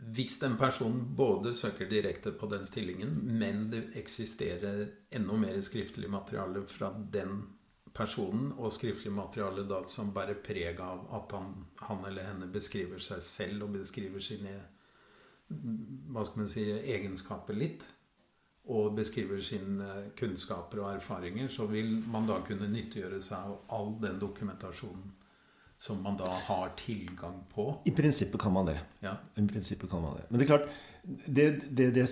[0.00, 6.10] hvis den personen både søker direkte på den stillingen, men det eksisterer enda mer skriftlig
[6.10, 7.42] materiale fra den
[7.94, 13.02] personen, og skriftlig materiale da som bærer preg av at han, han eller henne beskriver
[13.02, 14.56] seg selv og beskriver sine
[15.50, 17.82] hva skal man si, egenskaper litt,
[18.70, 23.96] og beskriver sine kunnskaper og erfaringer, så vil man da kunne nyttiggjøre seg av all
[24.02, 25.08] den dokumentasjonen
[25.80, 27.70] som man da har tilgang på.
[27.88, 28.76] I prinsippet kan man det.
[29.00, 29.14] Ja.
[29.40, 30.26] I prinsippet kan man det.
[30.28, 30.66] Men det er klart,
[31.24, 32.04] det, det, det,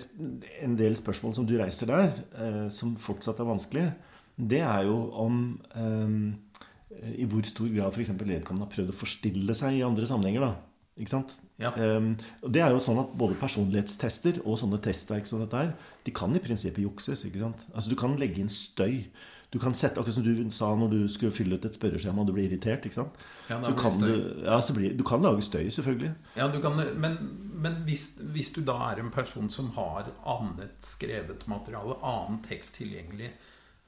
[0.63, 3.85] en del spørsmål som du reiser der, eh, som fortsatt er vanskelig,
[4.39, 5.37] det er jo om
[5.77, 8.15] eh, i hvor stor grad f.eks.
[8.17, 10.47] vedkommende har prøvd å forstille seg i andre sammenhenger.
[10.47, 10.55] da.
[10.99, 11.35] Ikke sant?
[11.61, 11.71] Ja.
[11.75, 15.73] Um, og det er jo sånn at Både personlighetstester og sånne testverk som dette her,
[16.07, 17.23] de kan i prinsippet jukses.
[17.27, 17.63] ikke sant?
[17.73, 19.05] Altså Du kan legge inn støy.
[19.49, 22.27] Du kan sette, akkurat som du sa når du skulle fylle ut et spørreskjema og
[22.29, 22.85] du blir irritert.
[22.85, 23.15] ikke sant?
[23.49, 24.09] Ja, så kan du,
[24.45, 26.11] ja, så blir, du kan lage støy, selvfølgelig.
[26.37, 27.17] Ja, du kan, men
[27.59, 32.77] men hvis, hvis du da er en person som har annet skrevet materiale, annen tekst
[32.79, 33.33] tilgjengelig,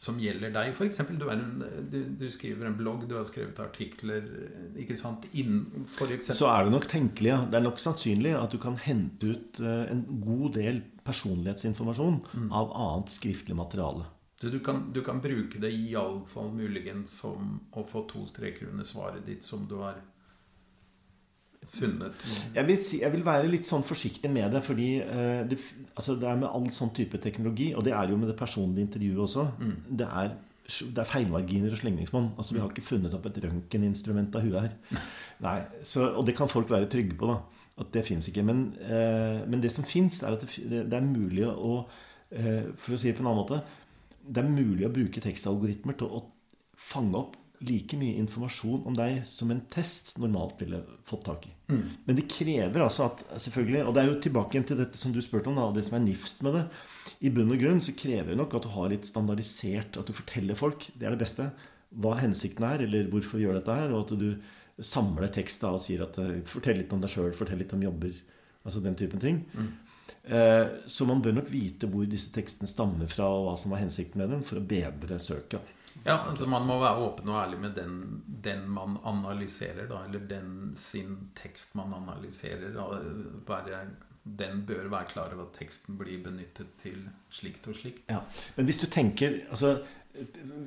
[0.01, 0.73] som gjelder deg.
[0.81, 4.25] Eksempel, du, en, du, du skriver en blogg, du har skrevet artikler
[4.81, 6.09] ikke sant, inn, for.
[6.25, 7.43] Så er det nok tenkelig, ja.
[7.45, 12.17] Det er nok sannsynlig at du kan hente ut eh, en god del personlighetsinformasjon
[12.49, 14.09] av annet skriftlig materiale.
[14.41, 18.87] Så du kan, du kan bruke det iallfall muligens som å få to streker under
[18.89, 19.99] svaret ditt som du har
[21.69, 22.23] funnet.
[22.55, 25.59] Jeg vil, si, jeg vil være litt sånn forsiktig med det, fordi eh, det,
[25.93, 28.87] altså det er med all sånn type teknologi, og det er jo med det personlige
[28.87, 29.45] intervjuet også,
[30.01, 30.33] det, er,
[30.81, 32.33] det er feilmarginer og slengringsmonn.
[32.33, 35.01] Altså, vi har ikke funnet opp et røntgeninstrument av huet her.
[35.45, 37.67] Nei, så, og det kan folk være trygge på, da.
[37.81, 38.43] At det fins ikke.
[38.45, 41.83] Men, eh, men det som fins, er at det, det, det er mulig å
[42.33, 43.61] eh, For å si det på en annen måte
[44.25, 46.25] Det er mulig å bruke tekstalgoritmer til å
[46.77, 51.51] fange opp like mye informasjon om deg som en test normalt ville fått tak i.
[52.07, 55.13] Men det krever altså at selvfølgelig, Og det er jo tilbake igjen til dette som
[55.13, 56.63] du spurte om, da, det som er nifst med det.
[57.21, 60.13] I bunn og grunn så krever det nok at du har litt standardisert At du
[60.17, 61.51] forteller folk, det er det beste,
[62.01, 63.93] hva hensikten er, eller hvorfor vi gjør dette her.
[63.93, 67.33] Og at du samler tekst da og sier at eh, Fortell litt om deg sjøl,
[67.37, 68.17] fortell litt om jobber.
[68.65, 69.43] Altså den typen ting.
[69.53, 69.69] Eh,
[70.85, 74.21] Så man bør nok vite hvor disse tekstene stammer fra, og hva som var hensikten
[74.21, 75.73] med dem, for å bedre søket.
[76.03, 77.97] Ja, altså Man må være åpen og ærlig med den,
[78.43, 82.71] den man analyserer, da, eller den sin tekst man analyserer.
[82.75, 82.87] Da,
[83.47, 83.83] være,
[84.23, 88.03] den bør være klar over at teksten blir benyttet til slikt og slikt.
[88.09, 88.23] Ja.
[88.57, 89.79] Men hvis du tenker altså,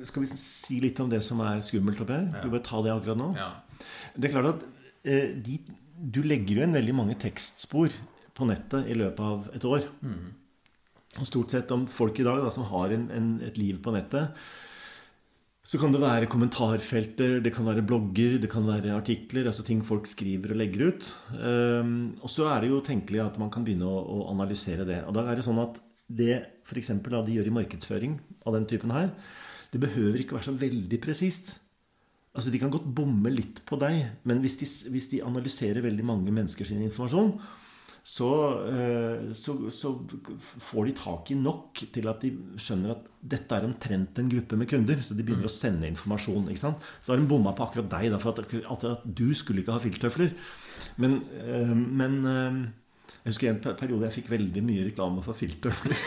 [0.07, 2.29] Skal vi si litt om det som er skummelt oppi her?
[2.33, 2.43] Ja.
[2.43, 3.27] vi bare ta det akkurat nå?
[3.37, 3.51] Ja.
[4.15, 4.63] Det er klart at
[5.03, 5.59] eh, de,
[5.99, 7.93] du legger jo igjen veldig mange tekstspor
[8.35, 9.87] på nettet i løpet av et år.
[11.15, 13.93] Og stort sett om folk i dag da, som har en, en, et liv på
[13.95, 14.35] nettet,
[15.65, 19.79] så kan det være kommentarfelter, det kan være blogger, det kan være artikler, altså ting
[19.85, 21.07] folk skriver og legger ut.
[21.39, 24.99] Um, og så er det jo tenkelig at man kan begynne å, å analysere det.
[25.09, 26.35] Og da er det sånn at det
[26.67, 26.91] f.eks.
[27.01, 29.09] de gjør i markedsføring av den typen her,
[29.73, 31.55] det behøver ikke være så veldig presist.
[32.35, 36.05] Altså De kan godt bomme litt på deg, men hvis de, hvis de analyserer veldig
[36.05, 37.33] mange menneskers informasjon,
[38.05, 38.29] så,
[38.69, 39.91] eh, så, så
[40.61, 42.29] får de tak i nok til at de
[42.61, 45.01] skjønner at dette er omtrent en gruppe med kunder.
[45.01, 46.45] Så de begynner å sende informasjon.
[46.53, 46.85] ikke sant?
[47.01, 49.73] Så har de bomma på akkurat deg, da, for at, at, at du skulle ikke
[49.73, 50.35] ha filttøfler.
[51.01, 52.59] Men, eh, men eh,
[53.23, 55.97] jeg husker en periode jeg fikk veldig mye reklame for filttøfler.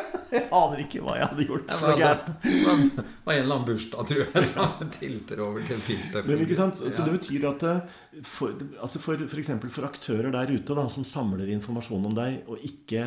[0.34, 1.68] jeg aner ikke hva jeg hadde gjort.
[1.68, 6.26] Det var, en eller annen bursdag, tror jeg, som tilter over til filter.
[6.28, 6.80] Men ikke sant?
[6.82, 11.06] Så det betyr at eh, for, altså for, for, for aktører der ute da, som
[11.08, 13.06] samler informasjon om deg, og ikke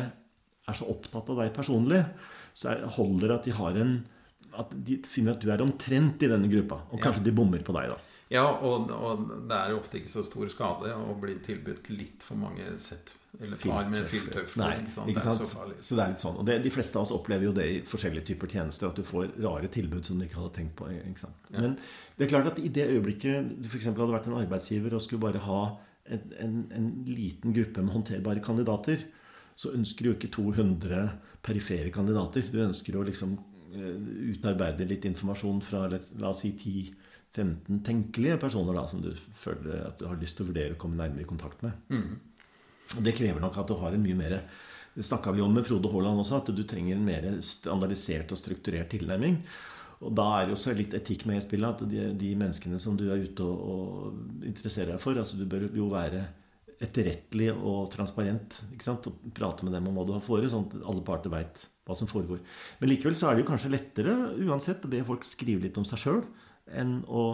[0.68, 2.04] er så opptatt av deg personlig,
[2.56, 3.98] så er, holder det at de har en
[4.58, 6.80] at de finner at du er omtrent i denne gruppa.
[6.90, 7.98] Og kanskje de bommer på deg, da.
[8.32, 12.40] Ja, og, og det er ofte ikke så stor skade å bli tilbudt litt for
[12.40, 14.62] mange sett eller far med filttøfler.
[14.62, 15.10] Nei, ikke sant?
[15.12, 15.74] ikke Det er så farlig.
[15.84, 16.38] Så det er litt sånn.
[16.40, 19.04] Og det, de fleste av oss opplever jo det i forskjellige typer tjenester, at du
[19.06, 20.88] får rare tilbud som du ikke hadde tenkt på.
[20.96, 21.50] Ikke sant?
[21.52, 21.60] Ja.
[21.60, 21.76] Men
[22.16, 23.90] det er klart at i det øyeblikket du f.eks.
[23.90, 25.60] hadde vært en arbeidsgiver og skulle bare ha
[26.08, 29.04] en, en, en liten gruppe med håndterbare kandidater,
[29.58, 31.04] så ønsker du ikke 200
[31.44, 32.46] perifere kandidater.
[32.48, 33.36] Du ønsker å liksom
[33.74, 39.84] eh, utarbeide litt informasjon fra la oss si 10-15 tenkelige personer da, som du føler
[39.90, 41.76] at du har lyst til å vurdere å komme nærmere i kontakt med.
[41.92, 42.27] Og
[42.96, 44.40] det krever nok at du har en mye mer
[44.94, 48.38] Det snakka vi om med Frode Haaland også, at du trenger en mer standardisert og
[48.40, 49.36] strukturert tilnærming.
[50.02, 51.68] Og da er det også litt etikk med i spillet.
[51.70, 55.44] At de, de menneskene som du er ute og, og interesserer deg for altså Du
[55.46, 56.24] bør jo være
[56.82, 58.60] etterrettelig og transparent.
[58.72, 59.06] ikke sant?
[59.10, 61.96] Og prate med dem om hva du har fore, sånn at alle parter veit hva
[61.98, 62.42] som foregår.
[62.80, 65.86] Men likevel så er det jo kanskje lettere uansett å be folk skrive litt om
[65.88, 66.22] seg sjøl
[66.78, 67.24] enn å,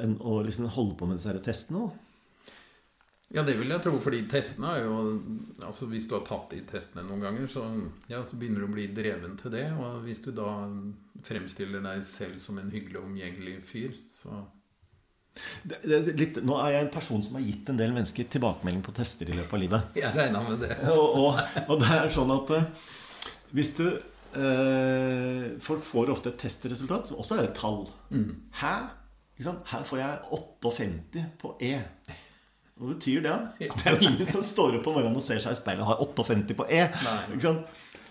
[0.00, 1.88] enn å liksom holde på med disse testene.
[1.88, 2.03] da.
[3.34, 4.96] Ja, det vil jeg tro, fordi testene er jo
[5.64, 7.64] Altså Hvis du har tatt de testene noen ganger, så,
[8.10, 9.64] ja, så begynner du å bli dreven til det.
[9.74, 10.50] Og hvis du da
[11.26, 14.44] fremstiller deg selv som en hyggelig og omgjengelig fyr, så
[15.64, 18.28] Det, det, er litt, nå er jeg en person som har gitt en del mennesker
[18.30, 19.96] tilbakemelding på tester i løpet av livet.
[19.98, 20.76] Jeg regna med det.
[20.94, 22.68] Og, og, og det er sånn at eh,
[23.54, 27.88] hvis du eh, Folk får ofte et testresultat, også er et tall.
[28.60, 28.76] Hæ?
[29.34, 29.66] Ikke sant?
[29.72, 31.74] Her får jeg 58 på E.
[32.74, 33.34] Hva betyr det?
[33.60, 35.92] Det er jo ingen som står opp om morgenen og ser seg i speilet og
[35.92, 36.80] har 58 på E.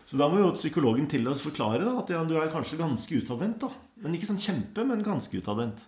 [0.07, 3.19] Så da må jo psykologen til oss forklare da, at ja, du er kanskje ganske
[3.23, 3.63] utadvendt.
[3.63, 3.69] da.
[4.03, 5.83] Men ikke sånn kjempe, men ganske utadvendt.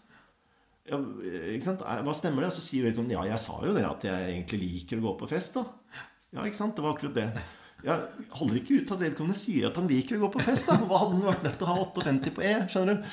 [0.86, 1.00] Ja.
[1.00, 2.52] Hva stemmer det?
[2.56, 5.32] Så sier vedkommende ja, jeg sa jo det at jeg egentlig liker å gå på
[5.32, 5.56] fest.
[5.58, 5.66] da.
[6.36, 6.76] Ja, ikke sant?
[6.78, 7.30] Det var akkurat det.
[7.86, 8.00] Ja,
[8.34, 10.66] holder ikke ut at vedkommende sier at han liker å gå på fest.
[10.66, 10.78] da.
[10.82, 12.54] Hva hadde han vært nødt til å ha 58 på E?
[12.74, 13.10] skjønner du?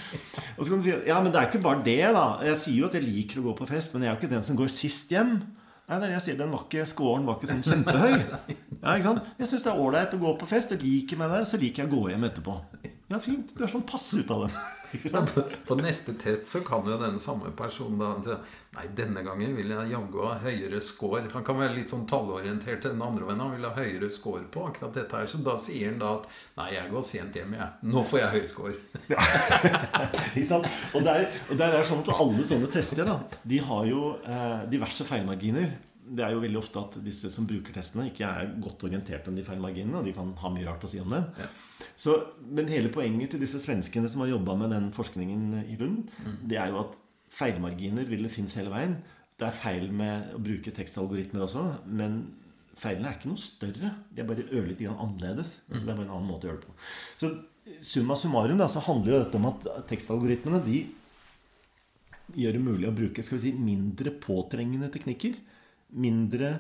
[0.56, 2.24] Og så kan du si ja, men det er ikke bare det, da.
[2.48, 4.32] Jeg sier jo at jeg liker å gå på fest, men jeg er jo ikke
[4.32, 5.34] den som går sist hjem.
[5.82, 8.14] Nei, det er det jeg sier den var ikke, Scoren var ikke sånn kjempehøy.
[8.82, 9.26] Ja, ikke sant?
[9.38, 10.72] Jeg syns det er ålreit å gå på fest.
[10.72, 12.54] Jeg liker meg det, så liker jeg å gå hjem etterpå.
[13.12, 13.50] Ja, fint.
[13.52, 14.54] Du er sånn passe ut av den.
[15.34, 18.36] på, på neste test så kan jo den samme personen da si
[18.72, 21.26] Nei, denne gangen vil jeg jaggu ha høyere score.
[21.34, 23.42] Han kan være litt sånn tallorientert til den andre vennen.
[23.44, 25.28] Han vil ha høyere score på akkurat dette her.
[25.28, 26.24] Så da sier han da at
[26.56, 27.68] Nei, jeg går sent hjem, jeg.
[27.92, 28.74] Nå får jeg høy score.
[30.32, 30.72] Ikke sant?
[30.96, 34.14] Og det er, og der er sånn at alle sånne tester da, de har jo
[34.24, 35.68] eh, diverse feilmarginer.
[36.02, 39.36] Det er jo veldig ofte at disse som bruker testene, ikke er godt orientert om
[39.38, 40.00] de feilmarginene.
[40.00, 41.22] Og de kan ha mye rart å si om det.
[41.38, 41.48] Ja.
[41.94, 46.06] Så, men hele poenget til disse svenskene som har jobba med den forskningen i bunnen,
[46.48, 46.98] det er jo at
[47.32, 48.98] feilmarginer vil det finnes hele veien.
[49.40, 52.20] Det er feil med å bruke tekstalgoritmer også, men
[52.78, 53.94] feilene er ikke noe større.
[54.10, 55.54] De er bare ørlite grann annerledes.
[55.68, 56.76] så det er bare en annen måte å gjøre det på.
[57.22, 57.32] Så
[57.92, 60.82] summa summarum da, så handler jo dette om at tekstalgoritmene de
[62.38, 65.36] gjør det mulig å bruke skal vi si, mindre påtrengende teknikker.
[65.92, 66.54] Mindre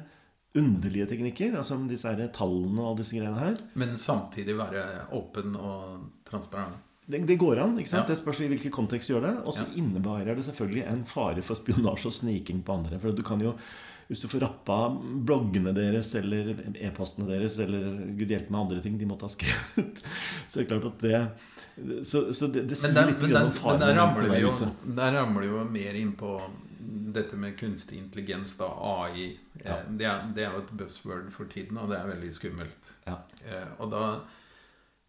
[0.54, 3.54] underlige teknikker, altså disse her tallene og disse greiene her.
[3.80, 4.82] Men samtidig være
[5.16, 6.76] åpen og transparent.
[7.08, 7.78] Det, det går an.
[7.80, 8.04] ikke sant?
[8.04, 8.12] Ja.
[8.12, 9.32] Det spørs i hvilken kontekst du gjør det.
[9.46, 9.72] Og så Ja.
[9.80, 12.98] innebærer det selvfølgelig en fare for spionasje og sniking på andre.
[13.00, 13.54] For du kan jo,
[14.08, 14.76] hvis du får rappa
[15.24, 20.04] bloggene deres eller e-postene deres eller gud hjelpe meg andre ting de måtte ha skrevet,
[20.48, 23.88] så det er klart at det Så, så det, det sier litt om faren men
[23.88, 24.50] der, ramler vi jo,
[24.84, 26.34] der ramler vi jo mer inn på
[26.88, 29.38] dette med kunstig intelligens, da, AI.
[29.52, 29.78] Ja.
[29.78, 32.92] Eh, Det, er, det er jo et buzzword for tiden, og det er veldig skummelt.
[33.06, 33.20] Ja.
[33.46, 34.04] Eh, og da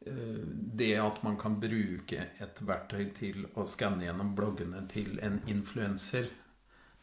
[0.06, 0.40] eh,
[0.78, 6.32] Det at man kan bruke et verktøy til å skanne gjennom bloggene til en influenser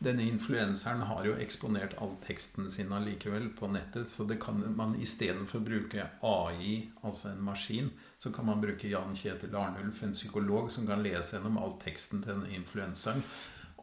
[0.01, 4.95] Denne influenseren har jo eksponert all teksten sin allikevel på nettet, så det kan man
[4.97, 10.17] istedenfor å bruke AI, altså en maskin, så kan man bruke Jan Kjetil Arnulf, en
[10.17, 13.21] psykolog, som kan lese gjennom all teksten til denne influenseren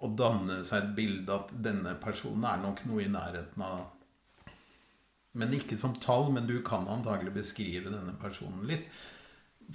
[0.01, 3.85] og danne seg et bilde at denne personen er nok noe i nærheten av
[5.37, 8.87] men ikke som tall, men du kan antagelig beskrive denne personen litt.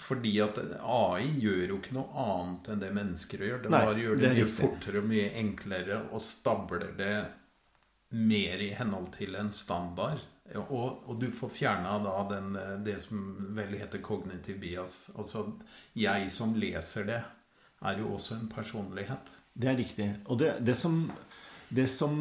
[0.00, 3.60] Fordi at AI gjør jo ikke noe annet enn det mennesker gjør.
[3.62, 4.56] Det Nei, bare gjør det det mye riktig.
[4.56, 7.16] fortere og mye enklere og stabler det
[8.16, 10.24] mer i henhold til en standard.
[10.64, 13.22] Og, og du får fjerna da den, det som
[13.56, 15.04] vel heter cognitive bias.
[15.14, 15.44] Altså
[15.94, 17.20] jeg som leser det,
[17.82, 19.30] er jo også en personlighet.
[19.54, 20.08] Det er riktig.
[20.26, 21.10] Og det, det som
[21.72, 22.18] det som,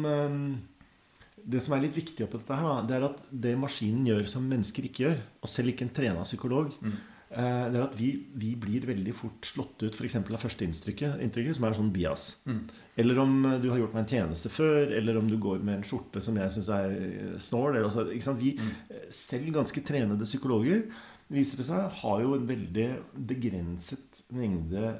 [1.44, 4.44] det som er litt viktig oppi dette, her, det er at det maskinen gjør som
[4.48, 6.94] mennesker ikke gjør, og selv ikke en trena psykolog, Mm.
[7.32, 10.16] eh, det er at vi, vi blir veldig fort slått ut f.eks.
[10.16, 12.42] av førsteinntrykket, inntrykket, som er sånn bias.
[12.46, 12.62] Mm.
[12.96, 15.84] Eller om du har gjort meg en tjeneste før, eller om du går med en
[15.84, 17.76] skjorte som jeg syns er eh, snål.
[17.76, 18.36] eller altså?
[18.38, 18.72] Vi, Mm.
[19.10, 20.84] selv ganske trenede psykologer,
[21.32, 24.98] viser det seg, har jo en veldig begrenset mengde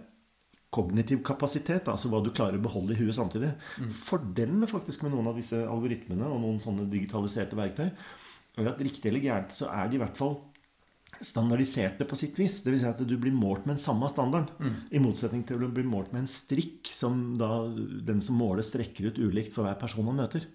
[0.72, 3.52] kognitiv kapasitet, altså hva du klarer å beholde i huet samtidig.
[3.92, 7.90] Fordelen med faktisk med noen av disse algoritmene og noen sånne digitaliserte verktøy,
[8.60, 10.38] er at riktig eller gærent så er de i hvert fall
[11.22, 12.62] standardiserte på sitt vis.
[12.64, 14.48] Det vil si at du blir målt med den samme standarden.
[14.90, 17.68] I motsetning til å bli målt med en strikk som da
[18.08, 20.48] den som måler, strekker ut ulikt for hver person han møter.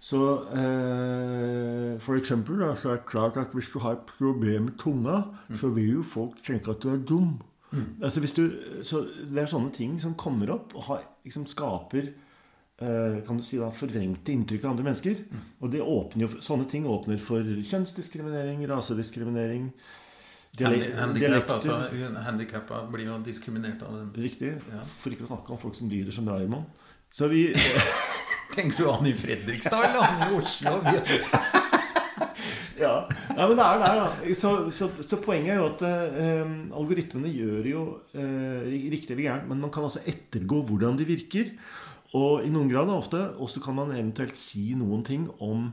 [0.00, 0.18] Så
[0.54, 4.78] eh, for eksempel da, så er det klart at hvis du har et problem med
[4.80, 5.20] tunga,
[5.58, 7.36] så vil jo folk tenke at du er dum.
[7.76, 8.42] Altså hvis du,
[8.86, 13.44] så Det er sånne ting som kommer opp og har, liksom skaper eh, kan du
[13.44, 15.22] si da, forvrengte inntrykk av andre mennesker.
[15.60, 19.72] Og det åpner jo, sånne ting åpner for kjønnsdiskriminering, rasediskriminering
[20.58, 21.58] Handikappa
[22.24, 24.08] Handikap, altså, blir jo diskriminert av den.
[24.16, 24.56] Riktig.
[24.72, 24.82] Ja.
[24.82, 26.66] For ikke å snakke om folk som lyder som Raymond.
[27.14, 27.48] Så vi
[28.56, 30.78] Tenker du han i Fredrikstad eller han i Oslo?
[32.78, 32.92] ja.
[33.08, 34.34] ja, men det er der, da.
[34.38, 37.82] Så, så, så poenget er jo at eh, algoritmene gjør jo
[38.14, 41.52] eh, riktig eller gærent, men man kan altså ettergå hvordan de virker.
[42.16, 45.68] Og i noen grad ofte også kan man eventuelt si noen ting om,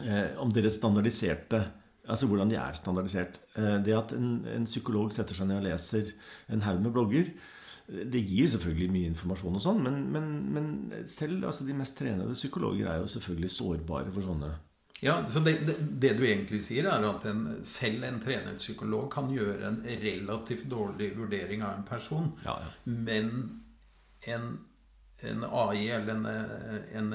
[0.00, 1.66] eh, om deres standardiserte
[2.08, 3.34] Altså hvordan de er standardisert.
[3.52, 6.14] Eh, det at en, en psykolog setter seg ned og leser
[6.48, 7.28] en haug med blogger,
[7.88, 10.70] det gir selvfølgelig mye informasjon og sånn, men, men, men
[11.08, 14.50] selv altså, de mest trenede psykologer er jo selvfølgelig sårbare for sånne
[15.00, 19.06] Ja, så det, det, det du egentlig sier, er at en, selv en trenet psykolog
[19.12, 22.72] kan gjøre en relativt dårlig vurdering av en person, Ja, ja.
[22.84, 23.30] men
[24.26, 24.48] en,
[25.22, 27.12] en AI eller en,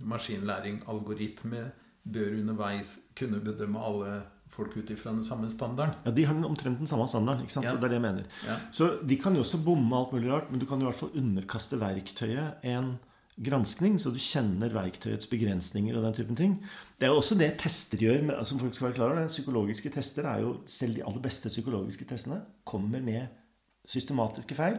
[0.00, 1.70] maskinlæring-algoritme
[2.04, 5.94] bør underveis kunne bedømme alle folk ut ifra den samme standarden.
[6.04, 7.42] Ja, De har omtrent den samme standarden.
[7.44, 7.66] ikke sant?
[7.66, 7.76] Ja.
[7.76, 8.24] Det er det jeg mener.
[8.46, 8.56] Ja.
[8.72, 11.00] Så De kan jo også bomme alt mulig rart, men du kan jo i hvert
[11.00, 12.98] fall underkaste verktøyet en
[13.40, 16.56] granskning, så du kjenner verktøyets begrensninger og den typen ting.
[17.00, 18.22] Det er jo også det tester gjør.
[18.28, 19.30] Med, altså folk skal være klar over.
[19.32, 23.28] Psykologiske tester er jo Selv de aller beste psykologiske testene kommer med
[23.88, 24.76] systematiske feil.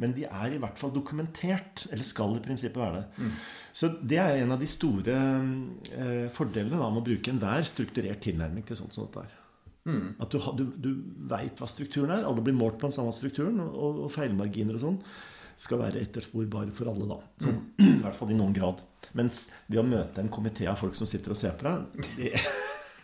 [0.00, 3.30] Men de er i hvert fall dokumentert, eller skal i prinsippet være det.
[3.72, 5.16] Så det er en av de store
[5.92, 9.40] eh, fordelene da, med å bruke enhver strukturert tilnærming til sånt som dette er.
[9.84, 10.14] Mm.
[10.22, 10.90] At du, du, du
[11.28, 12.24] veit hva strukturen er.
[12.24, 13.58] Alle blir målt på den samme strukturen.
[13.60, 15.00] Og, og feilmarginer og sånn
[15.60, 17.18] skal være ettersporbare for alle, da.
[17.44, 17.52] Så,
[17.84, 18.82] I hvert fall i noen grad.
[19.18, 22.32] Mens det å møte en komité av folk som sitter og ser på deg, det,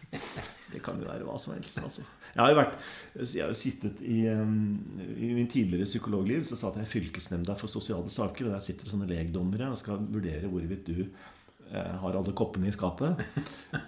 [0.72, 1.80] det kan jo være hva som helst.
[1.82, 2.06] Altså.
[2.30, 2.76] Jeg har jo vært
[3.20, 7.72] Jeg har jo sittet i, i min tidligere psykologliv så satt jeg i fylkesnemnda for
[7.72, 12.36] sosiale saker, og der sitter sånne legdommere og skal vurdere hvorvidt du eh, har alle
[12.36, 13.24] koppene i skapet.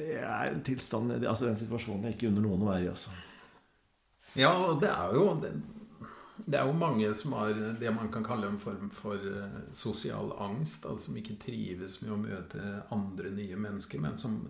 [0.00, 2.90] Det er en tilstand Altså den situasjonen jeg ikke unner noen å være i.
[2.92, 3.10] Altså.
[4.38, 5.50] Ja, det er jo det,
[6.46, 10.32] det er jo mange som har det man kan kalle en form for eh, sosial
[10.38, 10.86] angst.
[10.86, 14.40] Altså som ikke trives med å møte andre nye mennesker, men som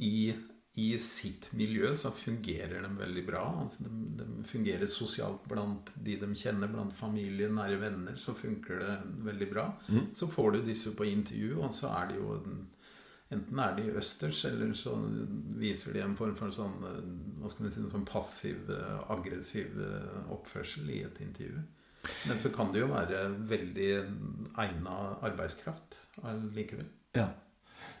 [0.00, 0.32] i,
[0.80, 3.44] i sitt miljø så fungerer de veldig bra.
[3.64, 8.18] Altså de, de fungerer sosialt blant de de kjenner, blant familie, nære venner.
[8.20, 8.98] Så funker det
[9.30, 9.70] veldig bra.
[10.16, 12.60] Så får du disse på intervju, og så er det jo en
[13.30, 14.96] Enten er de østers, eller så
[15.60, 17.02] viser de en form for sånn, eh,
[17.38, 21.62] hva skal man si, sånn passiv, eh, aggressiv eh, oppførsel i et intervju.
[22.26, 23.88] Men så kan det jo være veldig
[24.58, 24.96] egna
[25.28, 25.98] arbeidskraft
[26.56, 26.88] likevel.
[27.14, 27.28] Ja.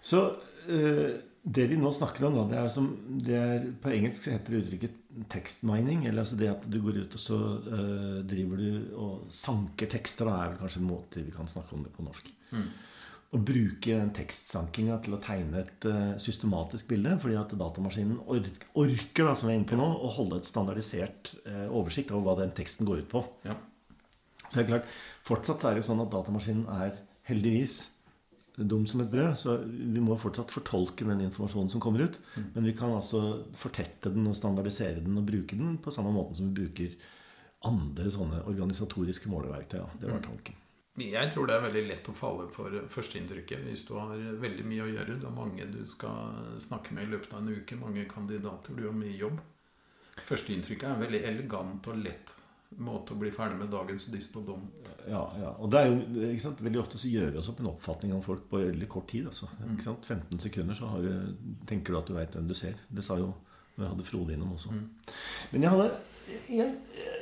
[0.02, 0.24] Så
[0.66, 2.90] eh, det vi nå snakker om, da, det er som
[3.20, 4.98] det er, På engelsk heter det uttrykket
[5.30, 6.06] tekstmining.
[6.08, 7.38] Eller altså det at du går ut og så
[8.26, 10.26] driver du og sanker tekster.
[10.26, 12.32] Da er vel kanskje en måte vi kan snakke om det på norsk.
[13.30, 17.14] Å bruke den tekstsankinga til å tegne et eh, systematisk bilde.
[17.22, 21.36] Fordi at datamaskinen orker, da, som vi er inne på nå, å holde et standardisert
[21.44, 23.22] eh, oversikt over hva den teksten går ut på.
[23.46, 23.54] Ja.
[24.48, 24.92] Så det er klart,
[25.26, 26.96] Fortsatt er det jo sånn at datamaskinen er
[27.28, 27.82] heldigvis
[28.56, 29.36] dum som et brød.
[29.38, 32.18] Så vi må fortsatt fortolke den informasjonen som kommer ut.
[32.54, 36.38] Men vi kan altså fortette den og standardisere den og bruke den på samme måten
[36.38, 36.98] som vi bruker
[37.68, 39.80] andre sånne organisatoriske måleverktøy.
[39.82, 39.88] Ja.
[40.00, 40.59] Det var tanken.
[41.00, 44.84] Jeg tror det er veldig lett å falle for førsteinntrykket hvis du har veldig mye
[44.84, 45.16] å gjøre.
[45.20, 48.86] Du har mange du skal snakke med i løpet av en uke, mange kandidater, du
[48.88, 49.40] har mye jobb.
[50.28, 52.34] Førsteinntrykket er en veldig elegant og lett
[52.78, 54.90] måte å bli ferdig med dagens dyst og dumt.
[55.10, 55.50] Ja, ja.
[55.58, 56.60] Og det er jo, ikke sant?
[56.62, 59.26] Veldig ofte så gjør vi oss opp en oppfatning om folk på veldig kort tid.
[59.30, 59.48] Altså.
[59.72, 60.06] Ikke sant?
[60.06, 62.78] 15 sekunder så har du, tenker du at du veit hvem du ser.
[62.88, 63.32] Det sa jo
[63.74, 64.76] når jeg hadde Frode innom også.
[65.50, 65.90] Men jeg hadde
[66.60, 66.72] en,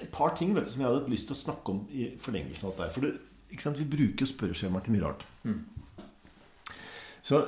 [0.03, 2.69] et par ting vet du, som jeg hadde lyst til å snakke om i forlengelsen
[2.69, 2.93] av dette.
[2.99, 3.15] For det?
[3.49, 5.25] Vi bruker spørreskjemaer til mye rart.
[7.25, 7.41] Så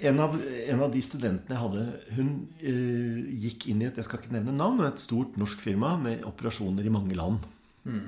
[0.00, 1.82] en av, en av de studentene jeg hadde,
[2.16, 2.30] hun
[2.64, 5.92] eh, gikk inn i et jeg skal ikke nevne navn, men et stort norsk firma
[6.00, 7.42] med operasjoner i mange land.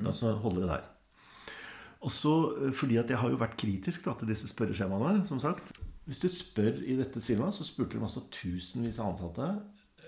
[0.09, 0.89] Altså holde det der.
[2.03, 5.41] Og så, eh, fordi at jeg har jo vært kritisk da, til disse spørreskjemaene, som
[5.43, 5.75] sagt.
[6.09, 9.51] Hvis du spør i dette firmaet, så spurte de altså tusenvis av ansatte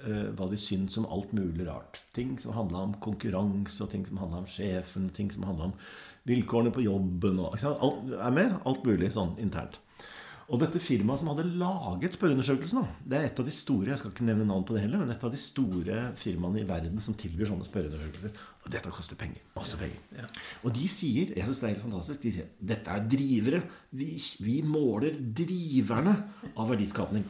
[0.02, 2.00] eh, hva de syntes om alt mulig rart.
[2.16, 5.76] Ting som handla om konkurranse, og ting som handla om sjefen, ting som handla om
[6.28, 7.40] vilkårene på jobben.
[7.44, 8.58] Og, alt, er med?
[8.64, 9.80] Alt mulig sånn internt.
[10.52, 14.12] Og dette firmaet som hadde laget spørreundersøkelsen, det er et av de store jeg skal
[14.12, 17.16] ikke nevne navn på det heller, men et av de store firmaene i verden som
[17.16, 18.34] tilbyr sånne spørreundersøkelser.
[18.60, 19.40] Og dette koster penger.
[19.56, 20.02] Masse penger.
[20.18, 20.28] Ja.
[20.60, 23.62] Og de sier jeg synes det er helt fantastisk, de sier dette er drivere.
[23.96, 24.10] Vi,
[24.44, 26.14] vi måler driverne
[26.52, 27.24] av verdiskapning.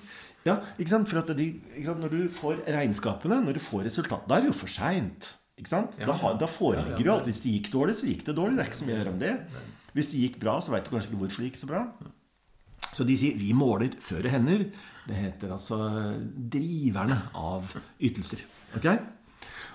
[0.45, 1.09] Ja, ikke sant?
[1.09, 1.49] For at de,
[1.87, 2.03] sant?
[2.03, 5.31] Når du får regnskapene, når du får resultat, da er det jo for seint.
[5.61, 5.95] Ikke sant?
[6.01, 6.09] Ja.
[6.11, 7.29] Da, da foreligger Ja, jo alt.
[7.31, 8.57] Hvis det gikk dårlig, så gikk det dårlig.
[8.59, 9.33] Det er ikke så mye å gjøre om det.
[9.95, 11.85] Hvis det gikk bra, så veit du kanskje ikke hvorfor det gikk så bra.
[12.95, 14.65] Så de sier vi måler før det hender.
[15.07, 15.79] Det heter altså
[16.55, 17.71] driverne av
[18.03, 18.43] ytelser.
[18.79, 18.99] Okay?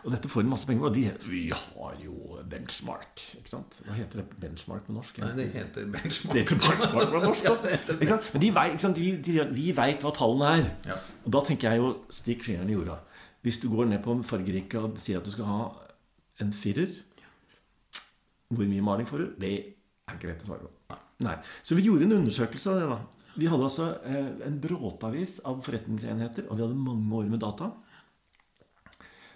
[0.03, 0.85] Og dette får en masse penger.
[0.87, 3.23] Og de sier vi har jo benchmark.
[3.39, 3.79] Ikke sant?
[3.87, 5.19] Hva heter det benchmark på norsk?
[5.23, 6.37] Nei, det heter Det benchmark.
[6.39, 7.43] heter benchmark på norsk.
[7.49, 7.55] ja,
[8.13, 8.29] sant?
[8.35, 8.67] Men de vei?
[8.79, 10.69] De, de at vi veit hva tallene er.
[10.93, 10.99] Ja.
[11.25, 12.99] Og da tenker jeg jo stikk fingeren i jorda.
[13.45, 15.61] Hvis du går ned på fargerike og sier at du skal ha
[16.43, 16.91] en firer,
[18.49, 19.27] hvor mye maling får du?
[19.39, 20.97] Det er ikke lett å svare på.
[21.23, 21.35] Nei.
[21.63, 22.87] Så vi gjorde en undersøkelse av det.
[22.89, 22.99] da.
[23.39, 27.69] Vi hadde altså eh, en bråtavis av forretningsenheter, og vi hadde mange år med data.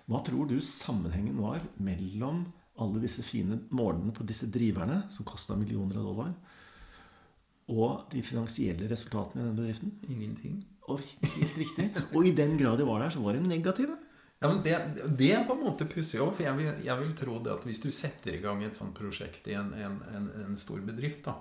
[0.10, 2.44] Hva tror du sammenhengen var mellom
[2.84, 6.34] alle disse fine målene på disse driverne, som kosta millioner av dollar,
[7.72, 9.94] og de finansielle resultatene i den bedriften?
[10.10, 10.58] Ingenting.
[10.92, 11.88] Og helt riktig.
[12.12, 13.96] Og i den grad de var der, så var de negative.
[14.44, 14.76] Ja, men det,
[15.16, 16.34] det er på en måte pussig òg.
[16.36, 18.96] For jeg vil, jeg vil tro det at hvis du setter i gang et sånt
[18.98, 21.38] prosjekt i en, en, en, en stor bedrift, da,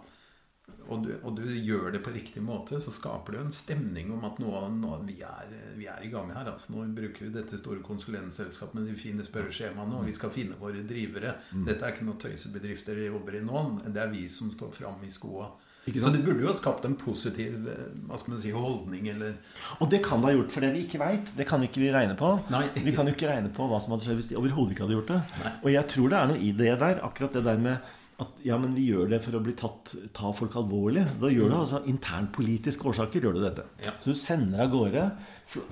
[0.87, 4.23] og, du, og du gjør det på riktig måte, så skaper jo en stemning om
[4.27, 6.53] at nå, nå vi, er, vi er i gang her.
[6.53, 10.59] Altså, nå bruker vi dette store konsulentselskapet med de fine spørreskjemaene, og vi skal finne
[10.61, 11.37] våre drivere.
[11.67, 13.65] Dette er ikke noen tøysebedrifter jobber i nå.
[13.89, 15.51] Det er vi som står fram i skoa.
[15.83, 19.09] Ikke Så det burde jo ha skapt en positiv eh, hva skal man si, holdning,
[19.11, 19.33] eller
[19.81, 21.91] Og det kan det ha gjort, for det vi ikke veit, det kan ikke vi
[21.95, 22.37] regne på.
[22.55, 22.69] Nei.
[22.77, 24.99] Vi kan jo ikke regne på hva som hadde skjedd hvis de overhodet ikke hadde
[25.01, 25.19] gjort det.
[25.43, 25.53] Nei.
[25.65, 27.91] Og jeg tror det er noe i det der, akkurat det der med
[28.23, 31.05] at ja, men vi gjør det for å bli tatt, ta folk alvorlig.
[31.21, 33.25] Da gjør du altså internpolitiske årsaker.
[33.25, 33.65] gjør du dette.
[33.83, 33.95] Ja.
[33.99, 35.07] Så du sender av gårde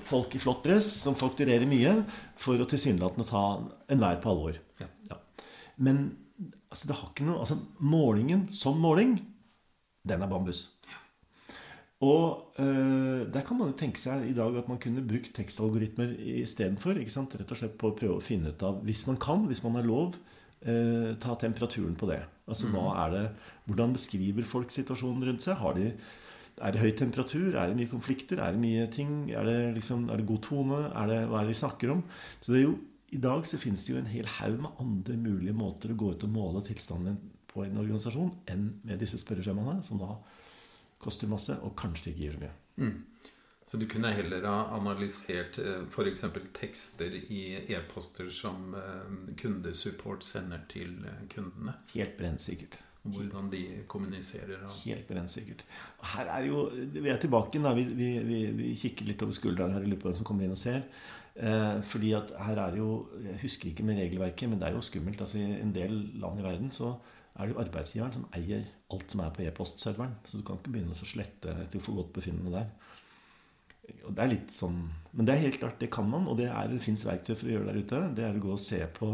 [0.09, 2.01] folk i flott dress som fakturerer mye,
[2.41, 3.45] for å tilsynelatende ta
[3.93, 4.59] enhver på alvor.
[4.81, 4.89] Ja.
[5.11, 5.21] Ja.
[5.81, 6.03] Men
[6.69, 9.19] altså, det har ikke noe altså, Målingen som måling,
[10.09, 10.67] den er bambus.
[12.01, 16.15] Og øh, der kan man jo tenke seg i dag at man kunne brukt tekstalgoritmer
[16.41, 16.97] istedenfor.
[16.97, 19.77] Rett og slett på å prøve å finne ut av, hvis man kan, hvis man
[19.77, 20.17] har lov,
[20.65, 22.23] øh, ta temperaturen på det.
[22.49, 23.27] Altså hva er det,
[23.69, 25.61] Hvordan beskriver folk situasjonen rundt seg?
[25.61, 25.91] Har de,
[26.61, 27.53] er det høy temperatur?
[27.53, 28.41] Er det mye konflikter?
[28.41, 29.31] Er det mye ting?
[29.31, 30.81] Er det, liksom, er det god tone?
[30.89, 32.01] Er det, hva er det de snakker om?
[32.41, 32.79] Så det er jo,
[33.13, 36.15] I dag så finnes det jo en hel haug med andre mulige måter å gå
[36.15, 37.21] ut og måle tilstanden
[37.51, 40.15] på en organisasjon enn med disse spørreskjemaene, som da
[41.01, 42.91] koster masse, og kanskje ikke gir så mye.
[43.71, 45.61] Så du kunne heller ha analysert
[45.93, 46.25] f.eks.
[46.57, 51.77] tekster i e-poster som eh, kundesupport sender til eh, kundene?
[51.93, 52.81] Helt brennsikkert.
[53.03, 54.65] Hvordan de kommuniserer.
[54.67, 54.75] Og...
[54.83, 55.63] Helt brennsikkert.
[56.17, 57.63] Her er jo, Vi er tilbake.
[57.63, 60.49] Vi, vi, vi, vi kikker litt over skulderen her i løpet av hvem som kommer
[60.49, 60.83] inn og ser.
[61.39, 64.83] Eh, fordi at her er jo Jeg husker ikke med regelverket, men det er jo
[64.85, 65.21] skummelt.
[65.21, 66.97] altså I en del land i verden så
[67.35, 70.17] er det jo arbeidsgiveren som eier alt som er på e-postserveren.
[70.27, 72.73] Så du kan ikke begynne å slette etter for godt befinnende der.
[74.07, 76.47] Og det er litt sånn, Men det er helt klart, det kan man, og det,
[76.47, 78.03] er, det fins verktøy for å gjøre der ute.
[78.15, 79.09] Det er å gå og se på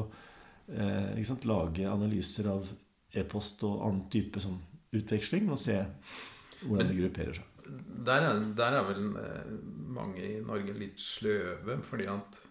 [0.69, 2.69] eh, sant, Lage analyser av
[3.17, 4.59] e-post og annen type sånn
[4.97, 5.79] utveksling, og se
[6.67, 7.53] hvordan det grupperer seg.
[8.07, 9.55] Der er, der er vel eh,
[9.97, 12.43] mange i Norge litt sløve, fordi at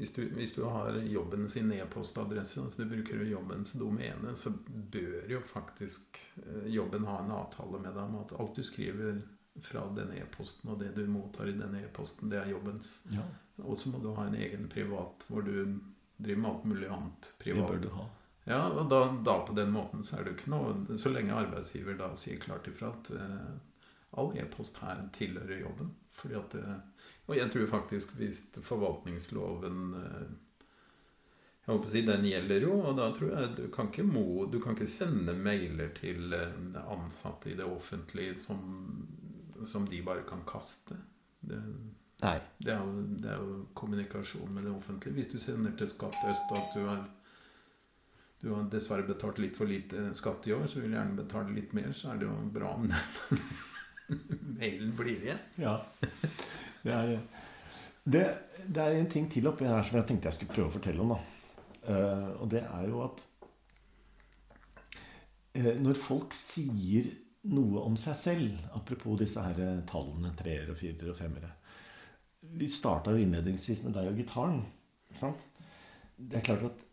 [0.00, 5.26] hvis du, hvis du har jobben sin e-postadresse, altså du bruker jobbens domene, så bør
[5.28, 9.18] jo faktisk eh, jobben ha en avtale med deg om at alt du skriver
[9.60, 12.94] fra den e-posten og det du mottar i den e-posten, det er jobbens.
[13.12, 13.26] Ja,
[13.60, 15.52] Og så må du ha en egen privat hvor du
[16.16, 17.68] driver med alt mulig annet privat.
[17.68, 18.06] det bør du ha.
[18.48, 21.36] Ja, og da, da på den måten så er det jo ikke noe Så lenge
[21.36, 23.52] arbeidsgiver da sier klart ifra at eh,
[24.16, 25.92] all e-post her tilhører jobben.
[26.16, 26.80] Fordi at det,
[27.28, 30.30] Og jeg tror faktisk hvis forvaltningsloven eh,
[31.60, 34.46] Jeg håper å si den gjelder jo, og da tror jeg du kan ikke, må,
[34.50, 39.06] du kan ikke sende mailer til eh, ansatte i det offentlige som,
[39.66, 40.98] som de bare kan kaste.
[41.40, 41.60] Det,
[42.24, 42.36] Nei.
[42.58, 45.14] det er, jo, det er jo kommunikasjon med det offentlige.
[45.20, 47.04] Hvis du sender til Skatt Øst at du har,
[48.42, 51.54] du har dessverre betalt litt for lite skatt i år, så vil du gjerne betale
[51.54, 53.44] litt mer, så er det jo bra om den
[54.60, 55.42] mailen blir igjen.
[55.60, 55.78] Ja.
[56.84, 57.16] Det er,
[58.04, 58.24] det,
[58.66, 61.04] det er en ting til oppi her som jeg tenkte jeg skulle prøve å fortelle
[61.04, 61.14] om.
[61.80, 63.24] Eh, og det er jo at
[65.56, 67.10] eh, når folk sier
[67.50, 71.54] noe om seg selv, apropos disse her eh, tallene, treere og firere og femmere
[72.60, 74.62] Vi starta jo innledningsvis med deg og gitaren.
[75.16, 75.40] Sant?
[76.16, 76.86] Det er klart at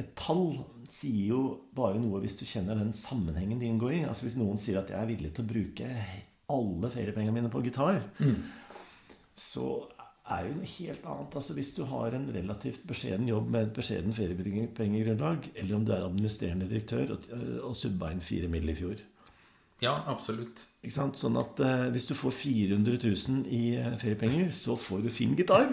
[0.00, 0.54] et tall
[0.92, 1.40] sier jo
[1.76, 4.02] bare noe hvis du kjenner den sammenhengen de inngår i.
[4.08, 5.88] Altså Hvis noen sier at jeg er villig til å bruke
[6.52, 8.00] alle feriepengene mine på gitar,
[9.38, 9.66] så
[10.32, 11.34] er jo noe helt annet.
[11.36, 15.92] Altså Hvis du har en relativt beskjeden jobb med et beskjeden feriepengegrunnlag, eller om du
[15.92, 17.26] er administrerende direktør og,
[17.70, 18.68] og subba inn fire mill.
[18.70, 19.00] i fjor.
[19.82, 20.60] Ja, absolutt.
[20.84, 21.16] Ikke sant?
[21.18, 25.34] Sånn at eh, hvis du får 400 000 i eh, feriepenger, så får du fin
[25.34, 25.66] gitar.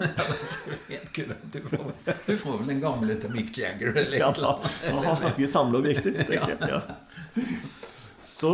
[1.52, 1.92] Du, får-
[2.26, 5.04] du får vel den gamle til Mick Jagger eller Ja, et eller annet.
[5.06, 6.18] da snakker vi samleobjekter.
[6.26, 6.58] tenker jeg.
[6.70, 6.80] Ja.
[8.22, 8.52] Så,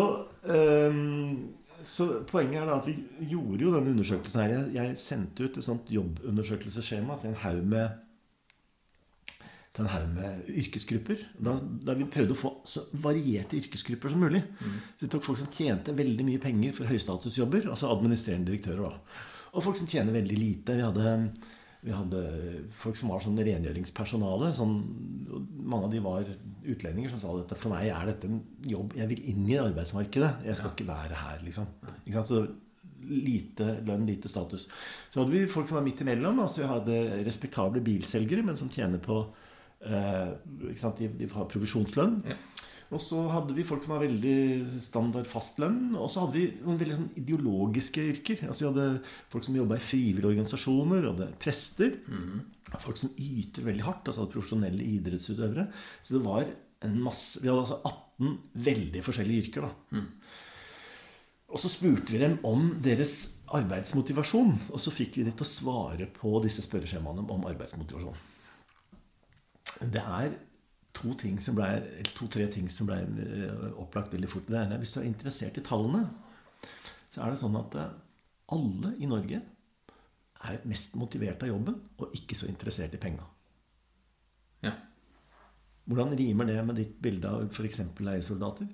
[0.49, 1.55] ehm,
[1.87, 2.97] så poenget er da at vi
[3.31, 4.55] gjorde jo denne undersøkelsen her.
[4.57, 8.03] Jeg, jeg sendte ut et sånt jobbundersøkelsesskjema til en haug med
[9.77, 11.23] til en haug med yrkesgrupper.
[11.47, 14.43] Da, da vi prøvde å få så varierte yrkesgrupper som mulig.
[14.97, 18.97] Så vi tok folk som tjente veldig mye penger for høystatusjobber, altså administrerende direktører.
[18.97, 19.23] da.
[19.57, 20.77] Og folk som tjener veldig lite.
[20.77, 21.13] Vi hadde,
[21.87, 22.21] vi hadde
[22.75, 24.51] folk som var sånn rengjøringspersonale.
[24.57, 24.75] Sånn,
[25.63, 26.27] mange av de var
[26.67, 27.59] utlendinger som sa dette.
[27.61, 30.33] For meg er dette en jobb Jeg vil inn i arbeidsmarkedet.
[30.49, 31.69] Jeg skal ikke være her, liksom.
[32.27, 32.43] Så
[33.07, 34.67] lite lønn, lite status.
[35.13, 36.43] Så hadde vi folk som var midt imellom.
[36.43, 39.21] Altså vi hadde respektable bilselgere, men som tjener på
[39.87, 40.35] eh,
[40.99, 42.19] de har provisjonslønn.
[42.27, 42.41] Ja.
[42.95, 45.97] Og så hadde vi folk som var veldig standard fastlønn.
[45.99, 48.45] Og så hadde vi noen veldig sånn ideologiske yrker.
[48.47, 48.87] Altså Vi hadde
[49.33, 51.03] folk som jobba i frivillige organisasjoner.
[51.03, 51.97] Vi hadde prester.
[52.83, 54.07] Folk som yter veldig hardt.
[54.07, 55.67] Altså hadde profesjonelle idrettsutøvere.
[56.01, 56.47] Så det var
[56.87, 58.37] en masse Vi hadde altså 18
[58.71, 59.67] veldig forskjellige yrker.
[59.67, 60.05] da
[61.47, 64.51] og så spurte vi dem om deres arbeidsmotivasjon.
[64.75, 68.19] Og så fikk vi dem til å svare på disse spørreskjemaene om arbeidsmotivasjon.
[69.93, 70.35] Det er
[70.97, 71.69] to ting som ble,
[72.17, 74.49] to-tre ting som ble eh, opplagt veldig fort.
[74.49, 76.07] Det ene er Hvis du er interessert i tallene,
[77.13, 77.95] så er det sånn at eh,
[78.57, 79.43] alle i Norge
[80.47, 83.25] er mest motivert av jobben og ikke så interessert i penga.
[84.65, 84.73] Ja.
[85.87, 87.83] Hvordan rimer det med ditt bilde av f.eks.
[88.01, 88.69] leiesoldater?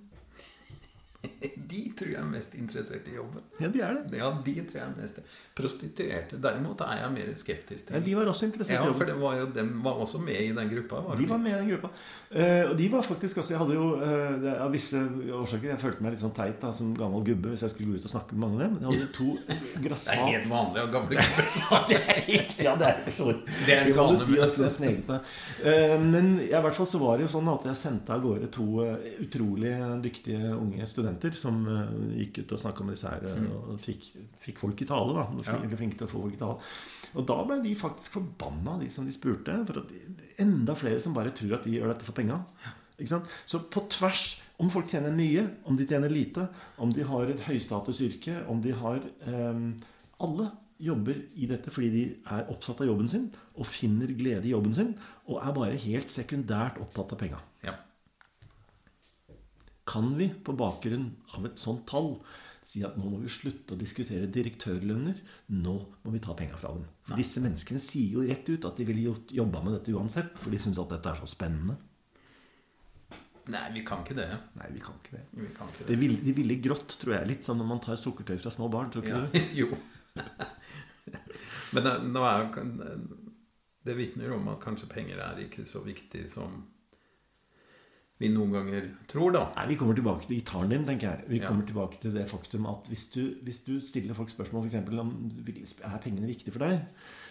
[1.72, 3.42] De tror jeg er mest interessert i jobben.
[3.62, 4.18] Ja, de er det.
[4.18, 5.20] Ja, de tror jeg er mest
[5.56, 7.96] Prostituerte derimot er jeg mer skeptisk til.
[7.96, 9.12] Ja, de var også interessert Ja, i for jobben.
[9.12, 11.00] det var jo, de var også med i den gruppa.
[11.06, 11.92] Var De var med i den gruppa.
[12.32, 14.96] Uh, og de var faktisk også Jeg hadde jo uh, av visse
[15.36, 18.00] årsaker Jeg følte meg litt sånn teit da, som gammel gubbe hvis jeg skulle gå
[18.00, 18.78] ut og snakke med mange av dem.
[18.80, 19.28] Jeg hadde to
[19.82, 21.92] Det er helt vanlig av gamle gubber.
[22.62, 23.36] Ja, det er for.
[23.66, 25.32] Det er Det vanlige si at er sneget meg.
[25.68, 28.48] Eh, Men i hvert fall så var det jo sånn at jeg sendte av gårde
[28.54, 28.66] to
[29.22, 29.72] utrolig
[30.04, 34.08] dyktige unge studenter som eh, gikk ut og snakka med disse her eh, og fikk,
[34.42, 35.14] fikk folk i tale.
[35.16, 35.64] da Mm.
[35.64, 36.70] Eller flinke til å få folk i tale.
[37.18, 39.56] Og da ble de faktisk forbanna, de som de spurte.
[39.68, 42.40] For at enda flere som bare tror at vi gjør dette for penga.
[42.98, 43.20] Ikke?
[43.46, 46.46] Så på tvers, om folk tjener mye, om de tjener lite,
[46.78, 49.64] om de har et høystatusyrke, om de har eh,
[50.22, 50.50] Alle
[50.82, 54.74] jobber i dette fordi de er oppsatt av jobben sin og finner glede i jobben
[54.74, 54.92] sin,
[55.26, 57.40] og er bare helt sekundært opptatt av penga.
[59.88, 62.16] Kan vi på bakgrunn av et sånt tall
[62.62, 65.16] si at nå må vi slutte å diskutere direktørlønner,
[65.58, 65.72] nå
[66.04, 66.84] må vi ta penga fra dem?
[67.08, 70.54] For disse menneskene sier jo rett ut at de ville jobba med dette uansett, for
[70.54, 71.74] de syns at dette er så spennende.
[73.50, 74.28] Nei, vi kan ikke det.
[74.60, 75.22] Nei, vi kan ikke det.
[75.34, 75.98] Vi kan ikke det det.
[75.98, 77.30] ville, de ville grått, tror jeg.
[77.32, 78.92] Litt som når man tar sukkertøy fra små barn.
[78.94, 79.40] Tror ikke Ja, du?
[79.64, 79.70] jo.
[81.74, 82.62] Men det, nå er jo
[83.82, 86.60] Det vitner om at kanskje penger er ikke så viktig som
[88.22, 89.42] vi noen ganger tror, da.
[89.56, 90.86] Nei, Vi kommer tilbake til gitaren din.
[90.86, 91.48] tenker jeg Vi Ja.
[91.48, 94.74] kommer tilbake til det faktum at hvis du, hvis du stiller folk spørsmål f.eks.
[94.98, 95.12] om
[95.84, 96.80] er pengene viktige for deg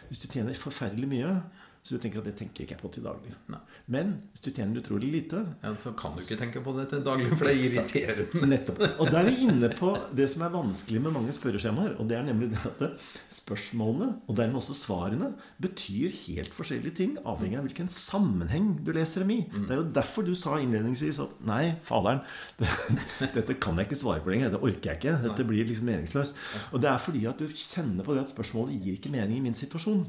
[0.09, 1.41] Hvis du tjener forferdelig mye,
[1.81, 3.31] så du tenker at det tenker ikke jeg på til daglig.
[3.49, 3.57] Nei.
[3.93, 7.01] Men hvis du tjener utrolig lite Ja, så kan du ikke tenke på det til
[7.01, 8.49] daglig, for det er irriterende.
[8.51, 8.83] Nettopp.
[9.01, 11.95] Og da er vi inne på det som er vanskelig med mange spørreskjemaer.
[11.97, 13.01] Og det er nemlig det at
[13.33, 15.31] spørsmålene, og dermed også svarene,
[15.63, 19.41] betyr helt forskjellige ting avhengig av hvilken sammenheng du leser dem i.
[19.49, 22.21] Det er jo derfor du sa innledningsvis at nei, faderen,
[22.61, 22.69] det,
[23.39, 24.53] dette kan jeg ikke svare på lenger.
[24.53, 25.17] Det orker jeg ikke.
[25.25, 26.37] Dette blir liksom meningsløst.
[26.69, 29.47] Og det er fordi at du kjenner på det at spørsmålet gir ikke mening i
[29.49, 30.05] min situasjon.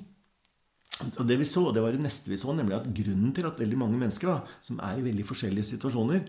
[1.16, 3.61] Og det vi så, det var det neste vi så, nemlig at grunnen til at
[3.61, 6.24] veldig mange mennesker da, som er i veldig forskjellige situasjoner,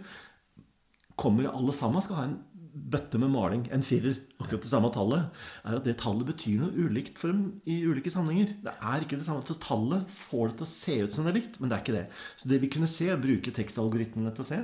[1.20, 2.40] kommer alle sammen skal ha en
[2.74, 6.88] bøtte med maling, en firer, akkurat det samme tallet, er at det tallet betyr noe
[6.88, 8.56] ulikt for dem i ulike sammenhenger.
[8.66, 9.46] Det er ikke det samme.
[9.46, 11.84] Så tallet får det til å se ut som det er likt, men det er
[11.86, 12.04] ikke det.
[12.42, 14.60] Så det vi kunne se, bruke tekstalgoritmene til å se,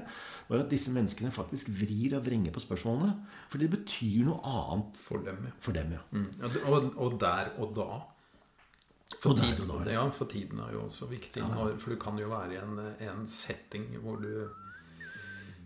[0.49, 3.13] var at disse menneskene faktisk vrir og vrenger på spørsmålene.
[3.53, 5.55] For det betyr noe annet For dem, ja.
[5.61, 6.05] for dem, ja.
[6.09, 6.29] Mm.
[6.65, 7.89] Og, og, der og da.
[9.17, 11.41] For, der tiden, og ja, for tiden er jo også viktig.
[11.41, 12.77] Når, for du kan jo være i en,
[13.09, 14.29] en setting hvor du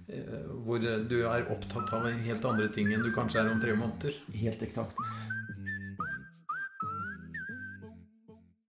[0.07, 3.75] eh, Hvor du er opptatt av helt andre ting enn du kanskje er om tre
[3.75, 4.15] måneder.
[4.39, 4.97] Helt eksakt.